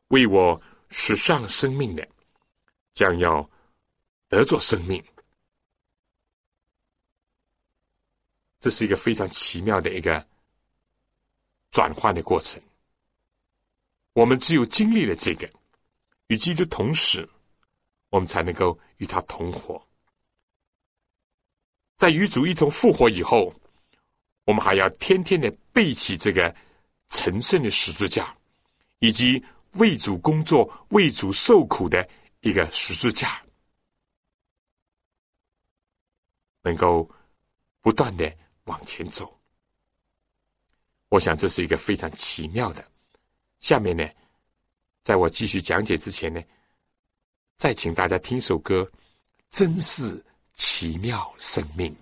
[0.09, 0.61] 为我
[0.91, 2.07] 实上生命的，
[2.93, 3.49] 将要
[4.29, 5.03] 得着生命。
[8.63, 10.27] 这是一个非常奇妙的一个
[11.71, 12.63] 转换的过程。
[14.15, 15.51] 我们只有经历了这个，
[16.29, 17.29] 与基督同时，
[18.09, 19.85] 我们才能够与他同活。
[21.97, 23.53] 在与主一同复活以后。
[24.45, 26.53] 我们还要天天的背起这个
[27.07, 28.37] 神圣的十字架，
[28.99, 29.41] 以及
[29.75, 32.07] 为主工作、为主受苦的
[32.41, 33.41] 一个十字架，
[36.63, 37.09] 能够
[37.83, 39.33] 不断的往前走。
[41.09, 42.85] 我想这是一个非常奇妙的。
[43.59, 44.09] 下面呢，
[45.05, 46.43] 在我继续讲解之前呢，
[47.57, 48.91] 再请大家听首歌，
[49.49, 51.95] 真是奇妙生命。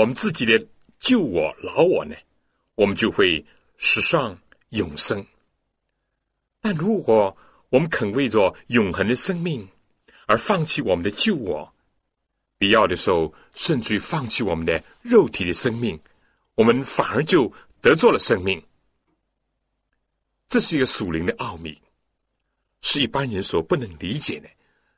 [0.00, 0.66] 我们自己的
[0.98, 2.16] 旧我、老我呢，
[2.74, 3.44] 我们就会
[3.76, 4.38] 时尚
[4.70, 5.22] 永生。
[6.58, 7.36] 但如果
[7.68, 9.68] 我们肯为着永恒的生命
[10.24, 11.70] 而放弃我们的旧我，
[12.56, 16.00] 必要的时候甚至于放弃我们的肉体的生命，
[16.54, 18.62] 我们反而就得做了生命。
[20.48, 21.78] 这是一个属灵的奥秘，
[22.80, 24.48] 是一般人所不能理解的，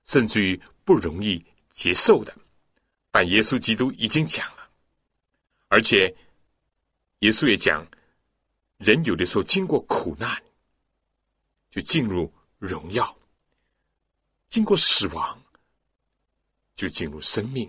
[0.07, 2.33] 甚至于不容易接受的。
[3.11, 4.62] 但耶稣基督已经讲了，
[5.73, 6.15] 而且
[7.21, 7.83] 耶稣也讲，
[8.77, 10.31] 人有的时候经过苦难，
[11.71, 13.07] 就进入荣耀；
[14.51, 15.43] 经过死亡，
[16.75, 17.67] 就进入生命。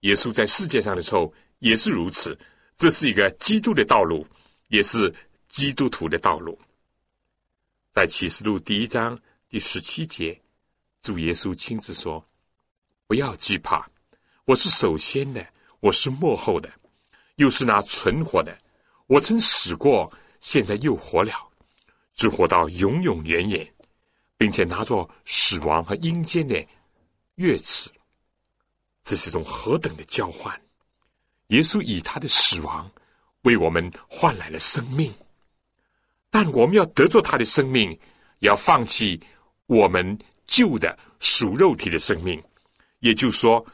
[0.00, 2.38] 耶稣在世界上的时候也是如此，
[2.76, 4.26] 这是一个基督的道路，
[4.68, 5.10] 也是
[5.48, 6.60] 基督徒的道路。
[7.90, 9.18] 在启示录第一章
[9.48, 10.38] 第十七节，
[11.00, 12.22] 主耶稣亲自说
[13.08, 13.90] ：“不要惧怕。”
[14.44, 15.46] 我是首先的，
[15.80, 16.70] 我是幕后的，
[17.42, 18.56] 又是那存活的。
[19.08, 21.32] 我曾死过，现在又活了，
[22.14, 23.68] 只活到永永远远，
[24.38, 26.64] 并且拿着死亡和阴间的
[27.34, 27.90] 乐词。
[29.02, 30.56] 这是一种何等的交换！
[31.48, 32.88] 耶稣以他的死亡
[33.42, 35.12] 为我们换来了生命，
[36.30, 37.98] 但我们要得着他的生命，
[38.38, 39.20] 要放弃
[39.66, 40.16] 我们
[40.46, 42.40] 旧的属肉体的生命，
[43.00, 43.66] 也就是说。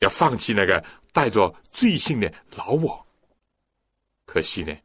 [0.00, 3.03] 要放弃那个带着罪性的老我，
[4.24, 4.76] 可惜呢，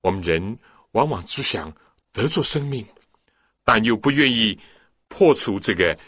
[0.00, 0.58] 我们人
[0.92, 1.74] 往往只想
[2.12, 2.86] 得着生命，
[3.64, 4.58] 但又不愿意
[5.08, 5.98] 破除这个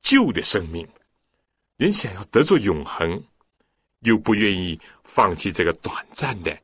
[0.00, 0.88] 旧的生命。
[1.76, 3.22] 人想要得着永恒，
[4.00, 6.56] 又不愿意放弃这个短暂的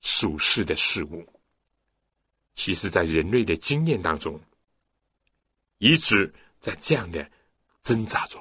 [0.00, 1.26] 俗世的事物。
[2.54, 4.40] 其实，在人类的经验当中，
[5.78, 7.30] 一直在这样的
[7.82, 8.38] 挣扎着。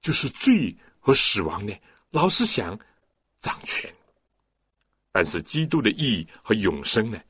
[0.00, 1.72] 就是罪和死亡呢，
[2.10, 2.76] 老是想
[3.38, 3.88] 掌权；
[5.12, 7.20] 但是基督的意义和永生呢，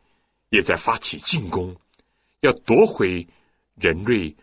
[0.50, 1.76] 也在发起进攻，
[2.40, 3.26] 要夺回
[3.74, 4.34] 人类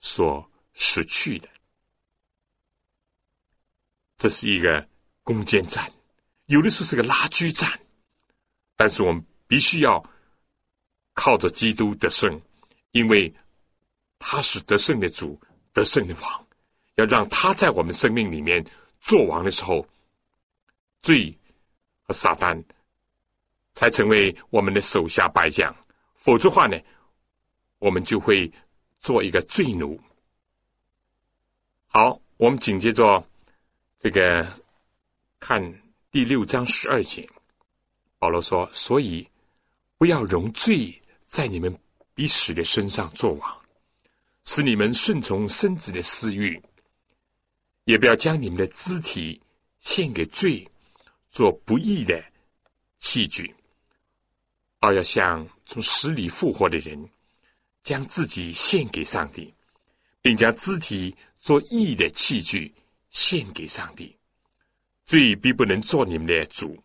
[0.00, 1.48] 所失去的。
[4.16, 4.86] 这是一个
[5.22, 5.90] 攻坚战，
[6.46, 7.80] 有的时候是个拉锯战，
[8.76, 10.04] 但是我们必须要
[11.14, 12.38] 靠着基督得胜，
[12.90, 13.32] 因为
[14.18, 15.40] 他是得胜的主，
[15.72, 16.46] 得胜的王。
[16.96, 18.62] 要让他在我们生命里面
[19.00, 19.86] 做王的时候，
[21.00, 21.34] 最
[22.12, 22.62] 撒旦
[23.74, 25.74] 才成为我们的手下败将。
[26.14, 26.78] 否则话呢，
[27.78, 28.50] 我们就会
[28.98, 29.98] 做一个罪奴。
[31.86, 33.26] 好，我们紧接着
[33.98, 34.46] 这个
[35.38, 35.62] 看
[36.10, 37.28] 第六章十二节，
[38.18, 39.26] 保罗说：“所以
[39.96, 41.76] 不要容罪在你们
[42.14, 43.60] 彼此的身上做王，
[44.44, 46.62] 使你们顺从身子的私欲。”
[47.84, 49.40] 也不要将你们的肢体
[49.80, 50.68] 献给罪，
[51.30, 52.22] 做不义的
[52.98, 53.54] 器具，
[54.80, 57.08] 而要像从死里复活的人，
[57.82, 59.52] 将自己献给上帝，
[60.20, 62.72] 并将肢体做义的器具
[63.10, 64.14] 献给上帝。
[65.06, 66.80] 罪必不能做你们的主，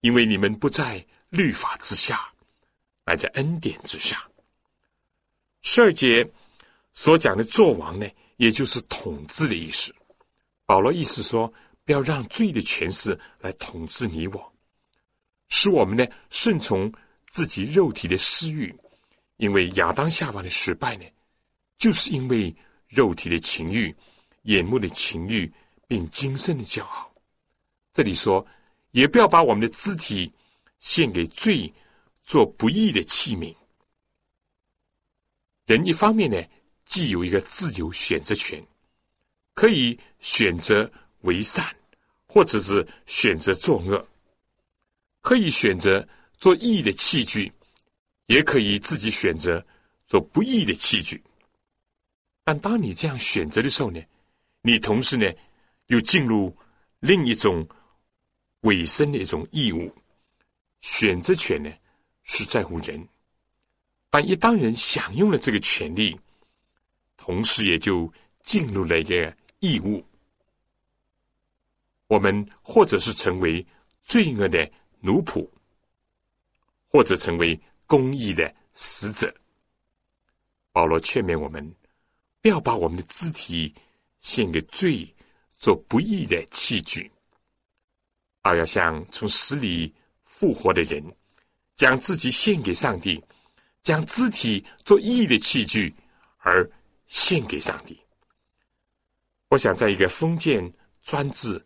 [0.00, 2.30] 因为你们不在律法之下，
[3.04, 4.22] 而在恩典之下。
[5.62, 6.28] 十二节
[6.92, 8.06] 所讲的做王呢，
[8.36, 9.94] 也就是统治的意思。
[10.66, 11.50] 保罗意思说，
[11.84, 14.52] 不要让罪的权势来统治你我，
[15.48, 16.92] 使我们呢顺从
[17.28, 18.74] 自己肉体的私欲，
[19.36, 21.04] 因为亚当夏娃的失败呢，
[21.76, 22.54] 就是因为
[22.88, 23.94] 肉体的情欲、
[24.42, 25.52] 眼目的情欲，
[25.86, 27.12] 并今生的骄傲。
[27.92, 28.46] 这里说，
[28.92, 30.32] 也不要把我们的肢体
[30.78, 31.72] 献给罪，
[32.22, 33.54] 做不义的器皿。
[35.66, 36.42] 人一方面呢，
[36.84, 38.64] 既有一个自由选择权。
[39.54, 40.90] 可以选择
[41.24, 41.64] 为善，
[42.26, 43.98] 或者是选择作恶；
[45.20, 46.06] 可以选择
[46.38, 47.52] 做义的器具，
[48.26, 49.64] 也可以自己选择
[50.06, 51.22] 做不义的器具。
[52.44, 54.00] 但当你这样选择的时候呢，
[54.62, 55.26] 你同时呢
[55.88, 56.54] 又进入
[57.00, 57.66] 另一种
[58.60, 59.92] 委身的一种义务。
[60.80, 61.70] 选择权呢
[62.22, 63.08] 是在乎人，
[64.10, 66.18] 但一当人享用了这个权利，
[67.16, 69.36] 同时也就进入了一个。
[69.60, 70.04] 义务，
[72.14, 73.66] 我们或者是成为
[74.04, 75.44] 罪恶的奴仆，
[76.86, 79.34] 或者成为公义的使者。
[80.70, 81.74] 保罗劝勉我们，
[82.40, 83.74] 不要把我们的肢体
[84.20, 85.12] 献给罪，
[85.58, 87.10] 做不义的器具，
[88.42, 89.92] 而要像从死里
[90.24, 91.02] 复活的人，
[91.74, 93.20] 将自己献给上帝，
[93.82, 95.92] 将肢体做义的器具，
[96.38, 96.70] 而
[97.08, 98.00] 献给上帝。
[99.48, 101.60] 我想，在一个封建专制、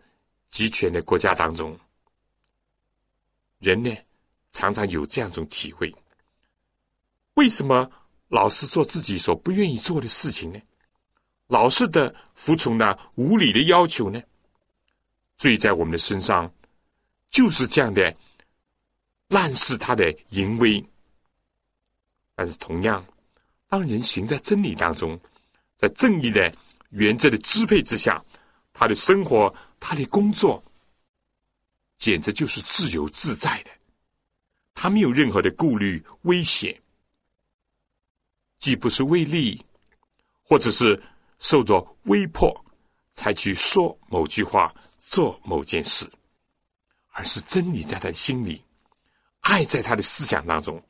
[0.49, 1.79] 集权的国家当中，
[3.59, 3.95] 人呢
[4.51, 5.95] 常常有这样一种体会：
[7.35, 7.89] 为什么
[8.29, 10.59] 老是做自己所不愿意做的事情呢？
[11.49, 14.21] 老是的服从那无理的要求呢？
[15.37, 16.51] 罪在我们的身上，
[17.31, 18.15] 就是这样的
[19.29, 20.85] 滥施他的淫威。
[22.35, 23.05] 但是同样，
[23.69, 25.19] 当人行在真理当中，
[25.77, 26.53] 在正义的
[26.91, 28.25] 原则的支配之下，
[28.73, 29.55] 他的生活。
[29.81, 30.63] 他的工作
[31.97, 33.71] 简直就是自由自在的，
[34.75, 36.81] 他没有任何的顾虑、危险，
[38.59, 39.65] 既不是为利，
[40.43, 41.01] 或者是
[41.39, 42.55] 受着威迫
[43.13, 46.09] 才去说某句话、做某件事，
[47.13, 48.63] 而是真理在他的心里，
[49.41, 50.83] 爱在他的思想当中，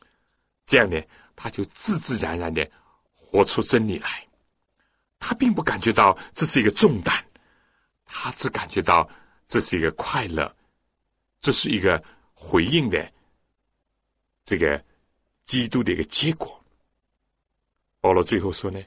[0.65, 1.01] 这样呢，
[1.35, 2.71] 他就自自然然的
[3.15, 4.27] 活出真理来，
[5.19, 7.25] 他并不感觉到这是一个重担。
[8.11, 9.09] 他只感觉到
[9.47, 10.53] 这是一个快乐，
[11.41, 12.03] 这是一个
[12.33, 13.13] 回应的
[14.45, 14.83] 这个
[15.43, 16.59] 基督的一个结果。
[18.01, 18.83] 保罗最后说呢：“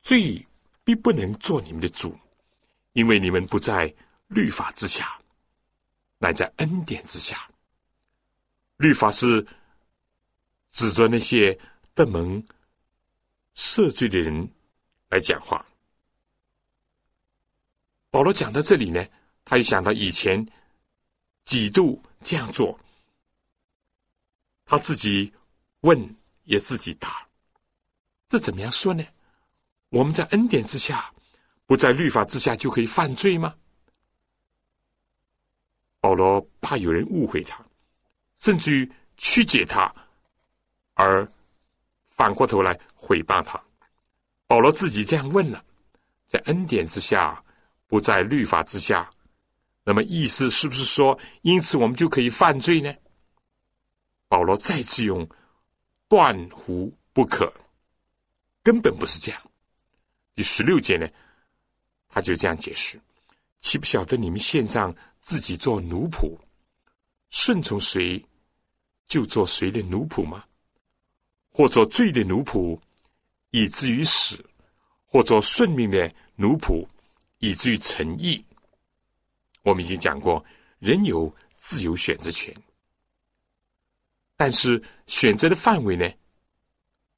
[0.00, 0.44] 罪
[0.82, 2.18] 必不能做你们的主，
[2.94, 3.94] 因为你们不在
[4.28, 5.20] 律法之下，
[6.16, 7.48] 乃在恩典之下。
[8.78, 9.46] 律法是
[10.72, 11.56] 指着那些
[11.94, 12.42] 得蒙
[13.54, 14.50] 赦罪的人
[15.10, 15.62] 来讲话。”
[18.10, 19.06] 保罗讲到这里呢，
[19.44, 20.46] 他又想到以前
[21.44, 22.78] 几度这样做，
[24.64, 25.30] 他自己
[25.80, 27.26] 问也自己答，
[28.26, 29.04] 这怎么样说呢？
[29.90, 31.12] 我们在恩典之下，
[31.66, 33.54] 不在律法之下就可以犯罪吗？
[36.00, 37.62] 保罗怕有人误会他，
[38.36, 39.94] 甚至于曲解他，
[40.94, 41.30] 而
[42.08, 43.62] 反过头来毁谤他。
[44.46, 45.62] 保罗自己这样问了，
[46.26, 47.44] 在恩典之下。
[47.88, 49.10] 不在律法之下，
[49.82, 52.94] 那么意思是不是说，因此我们就可以犯罪呢？
[54.28, 55.26] 保罗再次用
[56.06, 57.52] “断乎不可”，
[58.62, 59.50] 根本不是这样。
[60.34, 61.08] 第十六节呢，
[62.10, 63.00] 他就这样解释：
[63.58, 66.36] 岂不晓得你们献上自己做奴仆，
[67.30, 68.22] 顺从谁
[69.06, 70.44] 就做谁的奴仆吗？
[71.50, 72.78] 或做罪的奴仆，
[73.50, 74.36] 以至于死；
[75.06, 76.86] 或做顺命的奴仆。
[77.38, 78.44] 以至于诚意，
[79.62, 80.44] 我们已经讲过，
[80.78, 82.54] 人有自由选择权，
[84.36, 86.10] 但是选择的范围呢，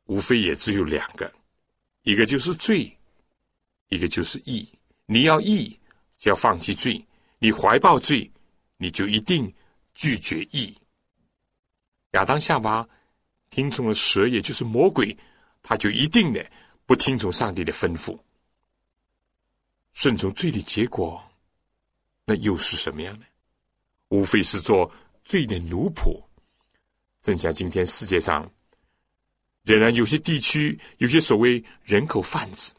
[0.04, 1.32] 无非也只有两个，
[2.02, 2.96] 一个就是罪，
[3.88, 4.68] 一个就是义。
[5.06, 5.78] 你要义，
[6.16, 7.02] 就要放弃罪；
[7.38, 8.30] 你怀抱罪，
[8.76, 9.52] 你就一定
[9.94, 10.76] 拒绝义。
[12.12, 12.88] 亚当夏娃
[13.50, 15.16] 听从了蛇，也就是魔鬼，
[15.62, 16.44] 他就一定的
[16.86, 18.18] 不听从上帝的吩咐。
[19.92, 21.22] 顺从罪的结果，
[22.24, 23.24] 那又是什么样呢？
[24.08, 24.90] 无非是做
[25.24, 26.20] 罪的奴仆。
[27.20, 28.50] 正像今天世界上，
[29.62, 32.72] 仍然有些地区有些所谓人口贩子，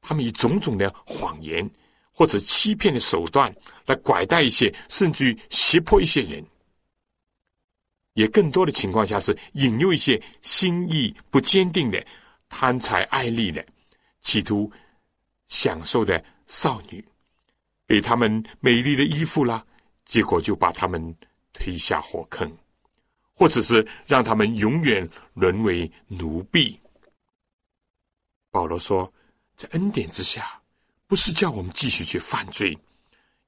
[0.00, 1.68] 他们以种种的谎言
[2.12, 3.54] 或者欺骗的手段
[3.86, 6.44] 来拐带一些，甚至于胁迫一些人。
[8.14, 12.04] 也更多的情况下是引诱一些心意不坚定的、
[12.48, 13.64] 贪财爱利的，
[14.20, 14.70] 企图
[15.48, 16.24] 享受的。
[16.46, 17.04] 少女
[17.86, 19.64] 给他们美丽的衣服啦，
[20.04, 21.14] 结果就把他们
[21.52, 22.50] 推下火坑，
[23.32, 26.78] 或者是让他们永远沦为奴婢。
[28.50, 29.12] 保罗说，
[29.56, 30.60] 在恩典之下，
[31.06, 32.78] 不是叫我们继续去犯罪，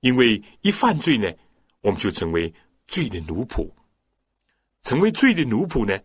[0.01, 1.33] 因为一犯罪呢，
[1.81, 2.53] 我们就成为
[2.89, 3.71] 罪的奴仆，
[4.83, 5.97] 成为罪的奴仆呢，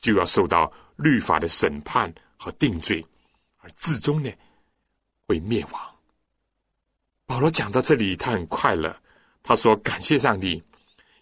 [0.00, 3.04] 就要受到律法的审判和定罪，
[3.58, 4.30] 而至终呢，
[5.26, 5.91] 会灭亡。
[7.32, 8.94] 保罗讲到这里，他很快乐。
[9.42, 10.62] 他说：“感谢上帝，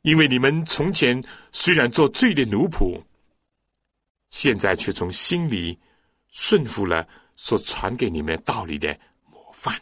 [0.02, 3.00] 因为你们从前虽然做罪的奴仆，
[4.28, 5.78] 现在却从心里
[6.26, 7.06] 顺服了
[7.36, 8.88] 所传给你们道理的
[9.30, 9.80] 模范。”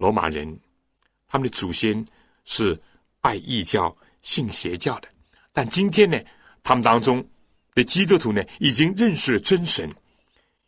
[0.00, 0.58] 罗马人
[1.28, 2.02] 他们的祖先
[2.46, 2.80] 是
[3.20, 5.08] 拜异教、信邪教的，
[5.52, 6.18] 但今天呢，
[6.62, 7.22] 他们当中
[7.74, 9.86] 的基督徒呢，已经认识了真神。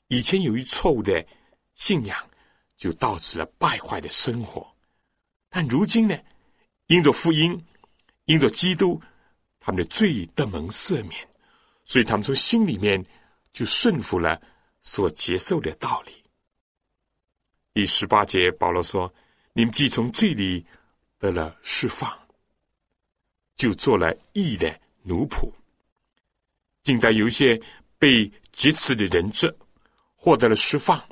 [0.08, 1.26] 以前由于错误的
[1.74, 2.14] 信仰。
[2.84, 4.70] 就导致了败坏的生活，
[5.48, 6.14] 但如今呢，
[6.88, 7.58] 因着福音，
[8.26, 9.00] 因着基督，
[9.58, 11.26] 他们的罪得蒙赦免，
[11.86, 13.02] 所以他们从心里面
[13.54, 14.38] 就顺服了
[14.82, 16.12] 所接受的道理。
[17.72, 19.10] 第十八节，保罗说
[19.54, 20.62] ：“你们既从罪里
[21.16, 22.12] 得了释放，
[23.56, 25.50] 就做了义的奴仆。
[26.82, 27.58] 近代有一些
[27.96, 29.56] 被劫持的人质
[30.14, 31.02] 获得了释放，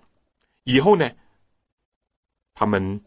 [0.64, 1.10] 以后呢？”
[2.54, 3.00] 他们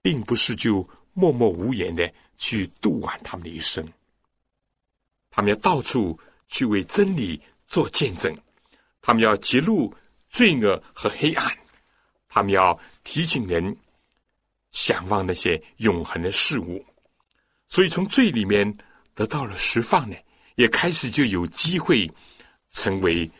[0.00, 3.86] 并不是就默默无言的去度完他们的一生。
[5.30, 8.36] 他们要到处去为真理做见证，
[9.00, 9.94] 他们要揭露
[10.28, 11.56] 罪恶和黑暗，
[12.28, 13.76] 他们要提醒人
[14.70, 16.84] 向往那些永恒的事物。
[17.68, 18.76] 所以，从罪里面
[19.14, 20.16] 得到了释放呢，
[20.56, 22.10] 也开始就有机会
[22.70, 23.30] 成为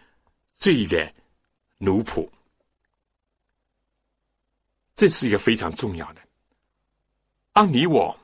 [0.57, 1.12] 罪的
[1.76, 2.26] 奴仆。
[4.95, 6.20] 这是一个非常重要的。
[7.53, 8.18] 当你我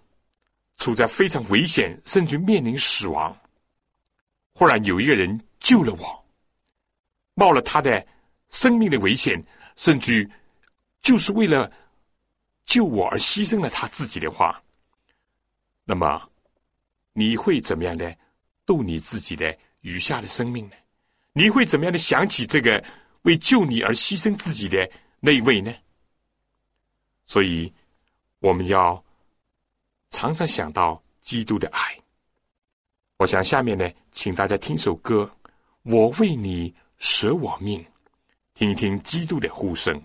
[0.77, 3.37] 处在非常危险，甚至面临死亡，
[4.53, 6.25] 忽然有一个人救了我，
[7.35, 8.07] 冒了他的
[8.51, 9.43] 生命的危险，
[9.77, 10.29] 甚至
[11.01, 11.71] 就是为了
[12.65, 14.63] 救我而牺牲了他自己的话，
[15.85, 16.23] 那么
[17.13, 18.17] 你会怎么样的
[18.65, 20.77] 度你自己的余下的生命呢？
[21.33, 22.83] 你会怎么样的想起这个
[23.23, 24.89] 为救你而牺牲自己的
[25.21, 25.73] 那一位呢？
[27.29, 27.73] 所以
[28.41, 29.01] 我们要。
[30.11, 31.95] 常常想到基督的爱，
[33.19, 35.31] 我想下面呢，请大家听首歌，
[35.83, 37.79] 《我为你舍我命》，
[38.55, 40.03] 听一听基督的呼声。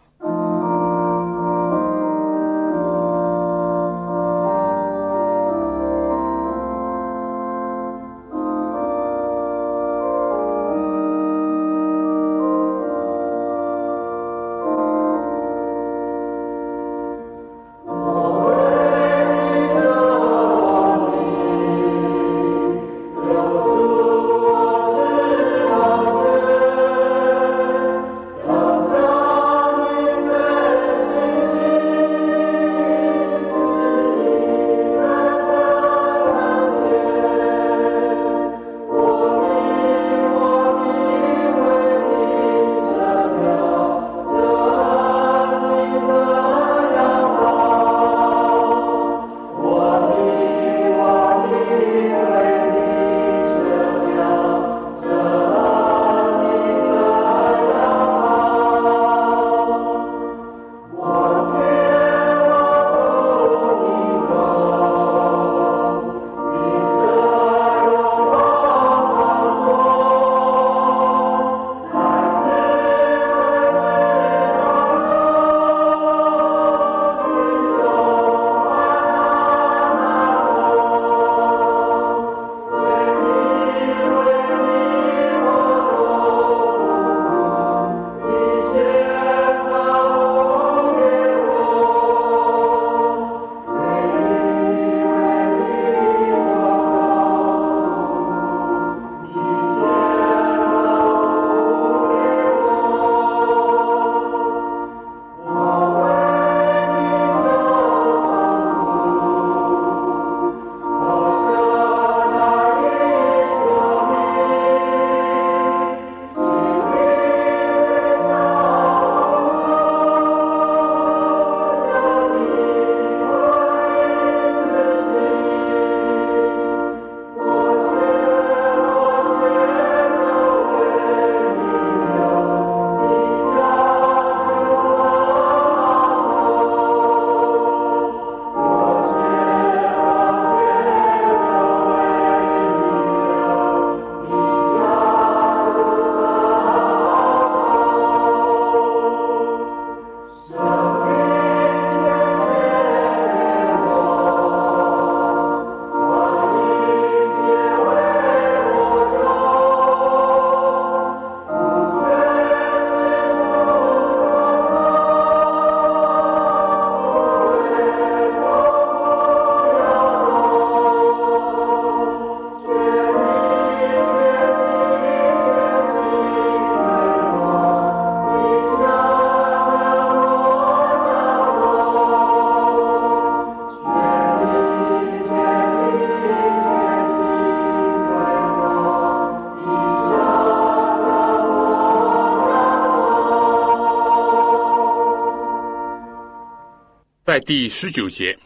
[197.33, 198.37] 在第十九节，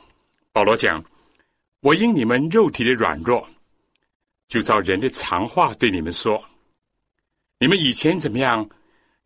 [0.54, 1.04] 保罗讲
[1.84, 3.46] ：“我因你们肉体的软弱，
[4.48, 6.42] 就照人的常话对你们说：
[7.60, 8.66] 你们以前怎么样，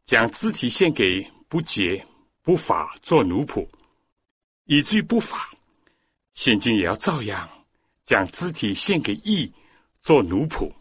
[0.04, 2.04] 将肢体献给不洁
[2.42, 3.64] 不法做奴仆，
[4.66, 5.38] 以至于不法；
[6.34, 7.48] 现今也要照样
[8.02, 9.54] 将肢体献给义
[10.02, 10.74] 做奴仆，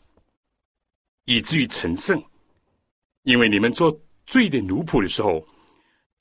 [1.26, 2.18] 以至于成圣。
[3.24, 5.47] 因为你们做罪的奴仆的时候，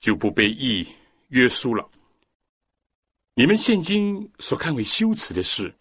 [0.02, 0.86] 就不被义
[1.30, 1.89] 约束了。”
[3.40, 5.74] 你们现今所看为羞耻的事，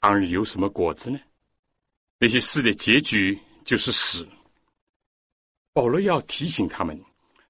[0.00, 1.20] 当日有什么果子呢？
[2.18, 4.26] 那些事的结局就是死。
[5.72, 7.00] 保罗要提醒他们，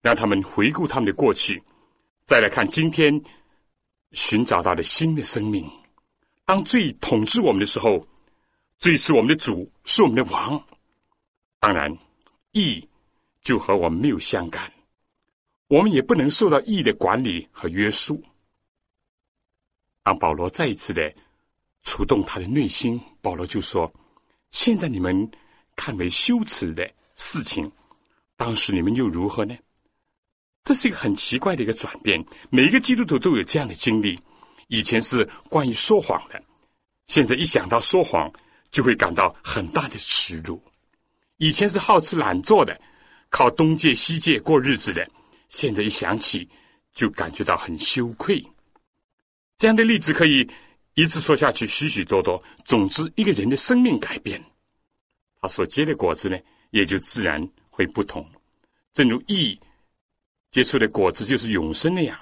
[0.03, 1.63] 让他们回顾他们的过去，
[2.27, 3.19] 再来看今天
[4.13, 5.67] 寻找到的新的生命。
[6.45, 8.07] 当罪统治我们的时候，
[8.77, 10.63] 罪是我们的主，是我们的王。
[11.61, 11.91] 当然，
[12.53, 12.87] 义
[13.41, 14.71] 就和我们没有相干，
[15.69, 18.23] 我们也不能受到义的管理和约束。
[20.05, 21.13] 让保罗再一次的
[21.83, 23.93] 触动他的内心，保罗就说
[24.51, 25.31] ：“现在你们
[25.77, 27.71] 看为羞耻的事情，
[28.37, 29.57] 当时你们又如何呢？”
[30.65, 32.25] 这是一个很奇怪的一个转变。
[32.51, 34.19] 每一个基督徒都有这样的经历：
[34.69, 36.41] 以前是关于说谎的，
[37.07, 38.31] 现在一想到说谎，
[38.71, 40.57] 就会感到很大的耻辱；
[41.39, 42.79] 以前是好吃懒做的，
[43.31, 45.09] 靠东借西借过日子的，
[45.49, 46.49] 现在一想起，
[46.93, 48.45] 就感觉到很羞愧。
[49.61, 50.51] 这样的例子可以
[50.95, 52.43] 一直说下去，许许多多。
[52.65, 54.43] 总之，一个人的生命改变，
[55.39, 56.39] 他所结的果子呢，
[56.71, 58.27] 也就自然会不同。
[58.95, 59.61] 正如义
[60.51, 62.19] 结出的果子就是永生那样，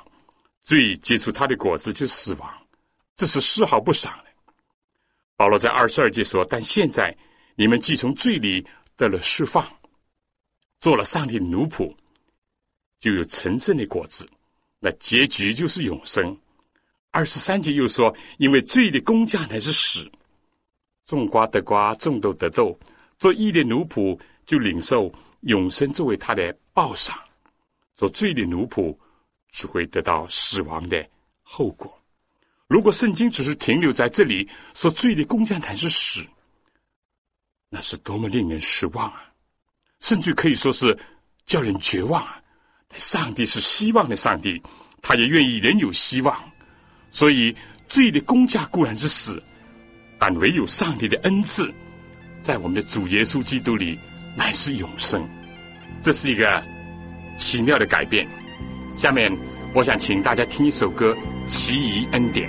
[0.63, 2.53] 罪结出他的果子就是死亡，
[3.15, 4.53] 这是丝毫不爽的。
[5.37, 7.17] 保罗在二十二节说：“但现在
[7.55, 8.67] 你们既从罪里
[8.97, 9.65] 得了释放，
[10.81, 11.95] 做了上帝的奴仆，
[12.99, 14.29] 就有成圣的果子，
[14.81, 16.37] 那结局就是永生。”
[17.11, 20.09] 二十三节又说：“因为罪的工价乃是死，
[21.07, 22.79] 种瓜得瓜，种豆得豆。
[23.19, 27.17] 做义的奴仆就领受永生作为他的报赏；
[27.97, 28.97] 做罪的奴仆
[29.49, 31.05] 只会得到死亡的
[31.43, 31.93] 后果。
[32.69, 36.25] 如果圣经只是停留在这里，说罪的工价乃是死，
[37.71, 39.33] 那是多么令人失望啊！
[40.01, 40.97] 甚至可以说是
[41.47, 42.41] 叫人绝望啊！
[42.87, 44.63] 但上帝是希望的上帝，
[45.01, 46.39] 他也愿意人有希望。”
[47.11, 47.55] 所以，
[47.89, 49.43] 罪的工价固然是死，
[50.19, 51.73] 但唯有上帝的恩赐，
[52.41, 53.99] 在我们的主耶稣基督里
[54.37, 55.27] 乃是永生。
[56.03, 56.63] 这是一个
[57.37, 58.27] 奇妙的改变。
[58.95, 59.37] 下面，
[59.75, 61.17] 我想请大家听一首歌
[61.49, 62.49] 《奇异恩典》。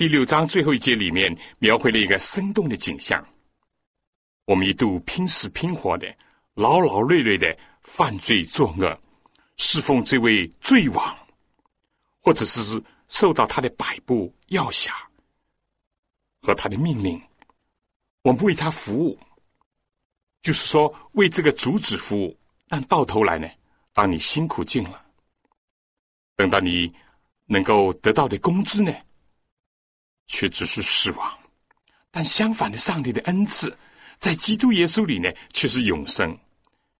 [0.00, 3.22] 第六章最后一节里面描绘了一个生动的景象：
[4.46, 6.06] 我们一度拼死拼活的、
[6.54, 8.98] 劳劳累累的犯罪作恶，
[9.58, 11.14] 侍奉这位罪王，
[12.22, 14.90] 或者是受到他的摆布要挟
[16.40, 17.20] 和他的命令，
[18.22, 19.18] 我们为他服务，
[20.40, 22.34] 就是说为这个主旨服务。
[22.68, 23.46] 但到头来呢，
[23.92, 25.04] 当你辛苦尽了，
[26.36, 26.90] 等到你
[27.44, 28.90] 能够得到的工资呢？
[30.32, 31.38] 却只是死亡，
[32.12, 33.76] 但相反的，上帝的恩赐
[34.18, 36.38] 在基督耶稣里呢，却是永生。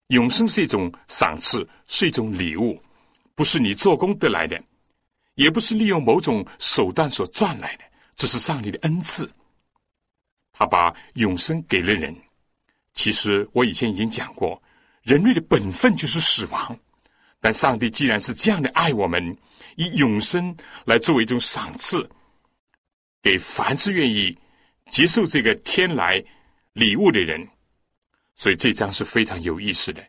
[0.07, 2.77] 永生是一种赏赐，是一种礼物，
[3.33, 4.61] 不是你做工得来的，
[5.35, 7.85] 也不是利用某种手段所赚来的，
[8.17, 9.31] 这是上帝的恩赐。
[10.51, 12.13] 他把永生给了人。
[12.93, 14.61] 其实我以前已经讲过，
[15.03, 16.77] 人类的本分就是死亡，
[17.39, 19.35] 但上帝既然是这样的爱我们，
[19.77, 20.53] 以永生
[20.83, 22.07] 来作为一种赏赐。
[23.21, 24.37] 给凡是愿意
[24.87, 26.23] 接受这个天来
[26.73, 27.47] 礼物的人，
[28.35, 30.03] 所以这章是非常有意思的。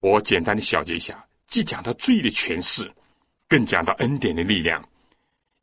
[0.00, 2.90] 我简单的小结一下：既讲到罪的诠释，
[3.46, 4.82] 更讲到恩典的力量。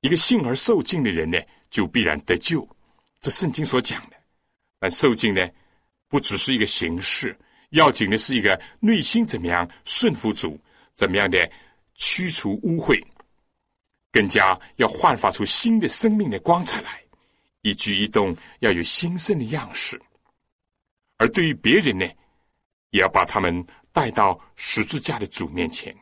[0.01, 1.37] 一个信而受尽的人呢，
[1.69, 2.65] 就必然得救，
[3.19, 4.15] 这圣经所讲的。
[4.79, 5.45] 但受尽呢，
[6.07, 7.37] 不只是一个形式，
[7.71, 10.57] 要紧的是一个内心怎么样顺服主，
[10.93, 11.37] 怎么样的
[11.95, 13.03] 驱除污秽。
[14.11, 17.01] 更加要焕发出新的生命的光彩来，
[17.61, 20.01] 一举一动要有新生的样式。
[21.17, 22.05] 而对于别人呢，
[22.91, 25.95] 也要把他们带到十字架的主面前。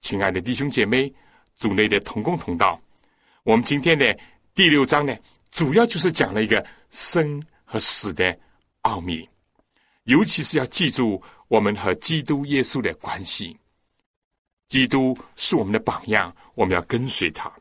[0.00, 1.12] 亲爱的弟兄姐妹，
[1.58, 2.80] 主内的同工同道，
[3.42, 4.18] 我们今天的
[4.54, 5.14] 第六章呢，
[5.50, 8.38] 主要就是讲了一个生和死的
[8.82, 9.28] 奥秘，
[10.04, 13.58] 尤其是要记住我们和基督耶稣的关系。
[14.70, 17.52] 基督是我们的榜样，我们要跟随他。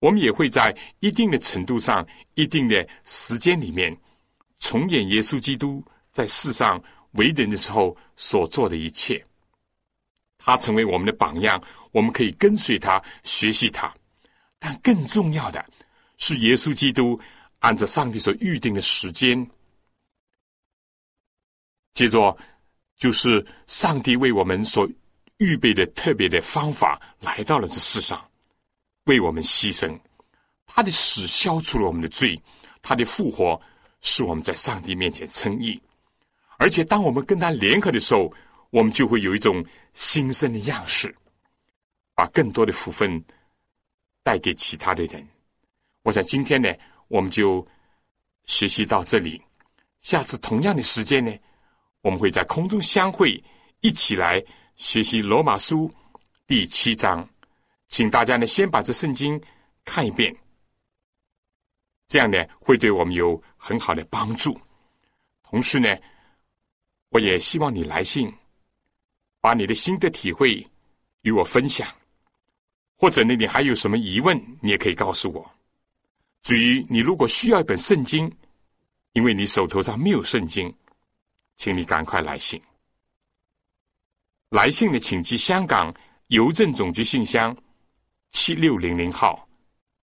[0.00, 2.04] 我们也会在一定的程度上、
[2.34, 3.94] 一定的时间里面，
[4.58, 9.22] 重演耶稣基督在世上为人的时候所做的一切。
[10.38, 11.62] 他成为我们的榜样，
[11.92, 13.94] 我们可以跟随他、学习他。
[14.58, 15.62] 但更重要的
[16.16, 17.20] 是，耶稣基督
[17.58, 19.46] 按照上帝所预定的时间，
[21.92, 22.34] 接着
[22.96, 24.88] 就是上帝为我们所
[25.42, 28.24] 预备的特别的方法，来到了这世上。
[29.06, 29.98] 为我们牺牲，
[30.66, 32.40] 他的死消除了我们的罪，
[32.80, 33.60] 他的复活
[34.00, 35.80] 使我们在上帝面前称义。
[36.58, 38.32] 而且，当我们跟他联合的时候，
[38.70, 39.64] 我们就会有一种
[39.94, 41.12] 新生的样式，
[42.14, 43.20] 把更多的福分
[44.22, 45.26] 带给其他的人。
[46.04, 46.72] 我想今天呢，
[47.08, 47.66] 我们就
[48.44, 49.42] 学习到这里。
[49.98, 51.36] 下次同样的时间呢，
[52.02, 53.42] 我们会在空中相会，
[53.80, 54.40] 一起来
[54.76, 55.92] 学习罗马书
[56.46, 57.28] 第七章。
[57.88, 59.38] 请大家呢先把这圣经
[59.84, 60.34] 看一遍，
[62.08, 64.58] 这样呢会对我们有很好的帮助。
[65.42, 65.94] 同时呢，
[67.10, 68.32] 我也希望你来信，
[69.42, 70.66] 把你的心得体会
[71.20, 71.86] 与我分享，
[72.96, 75.50] 或者呢你还有什么疑问，你也可以告诉我。
[76.40, 78.34] 至于你如果需要一本圣经，
[79.12, 80.74] 因为你手头上没有圣经，
[81.56, 82.58] 请你赶快来信。
[84.52, 85.90] 来信的请寄香港
[86.26, 87.56] 邮政总局信箱。
[88.32, 89.48] 七六零零号，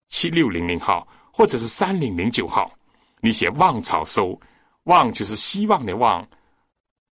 [0.07, 2.71] 七六零零号，或者是三零零九号，
[3.19, 4.39] 你写“望草收
[4.83, 6.25] ”，“望”就是希望的“望”，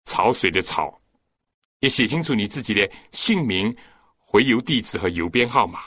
[0.07, 0.97] 潮水的“潮”，
[1.80, 3.76] 也写清楚你自己的姓名、
[4.16, 5.80] 回邮地址和邮编号码。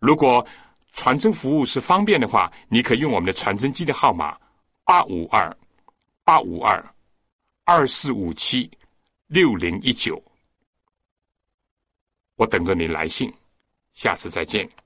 [0.00, 0.44] 如果
[0.92, 4.36] 传真服务是方便的话，你可以用我们的传真机的号码：
[4.84, 5.56] 八五二
[6.24, 6.84] 八五二
[7.64, 8.68] 二四五七
[9.28, 10.20] 六零一九。
[12.42, 13.32] 我等着你来信。
[13.92, 14.68] 下次再见。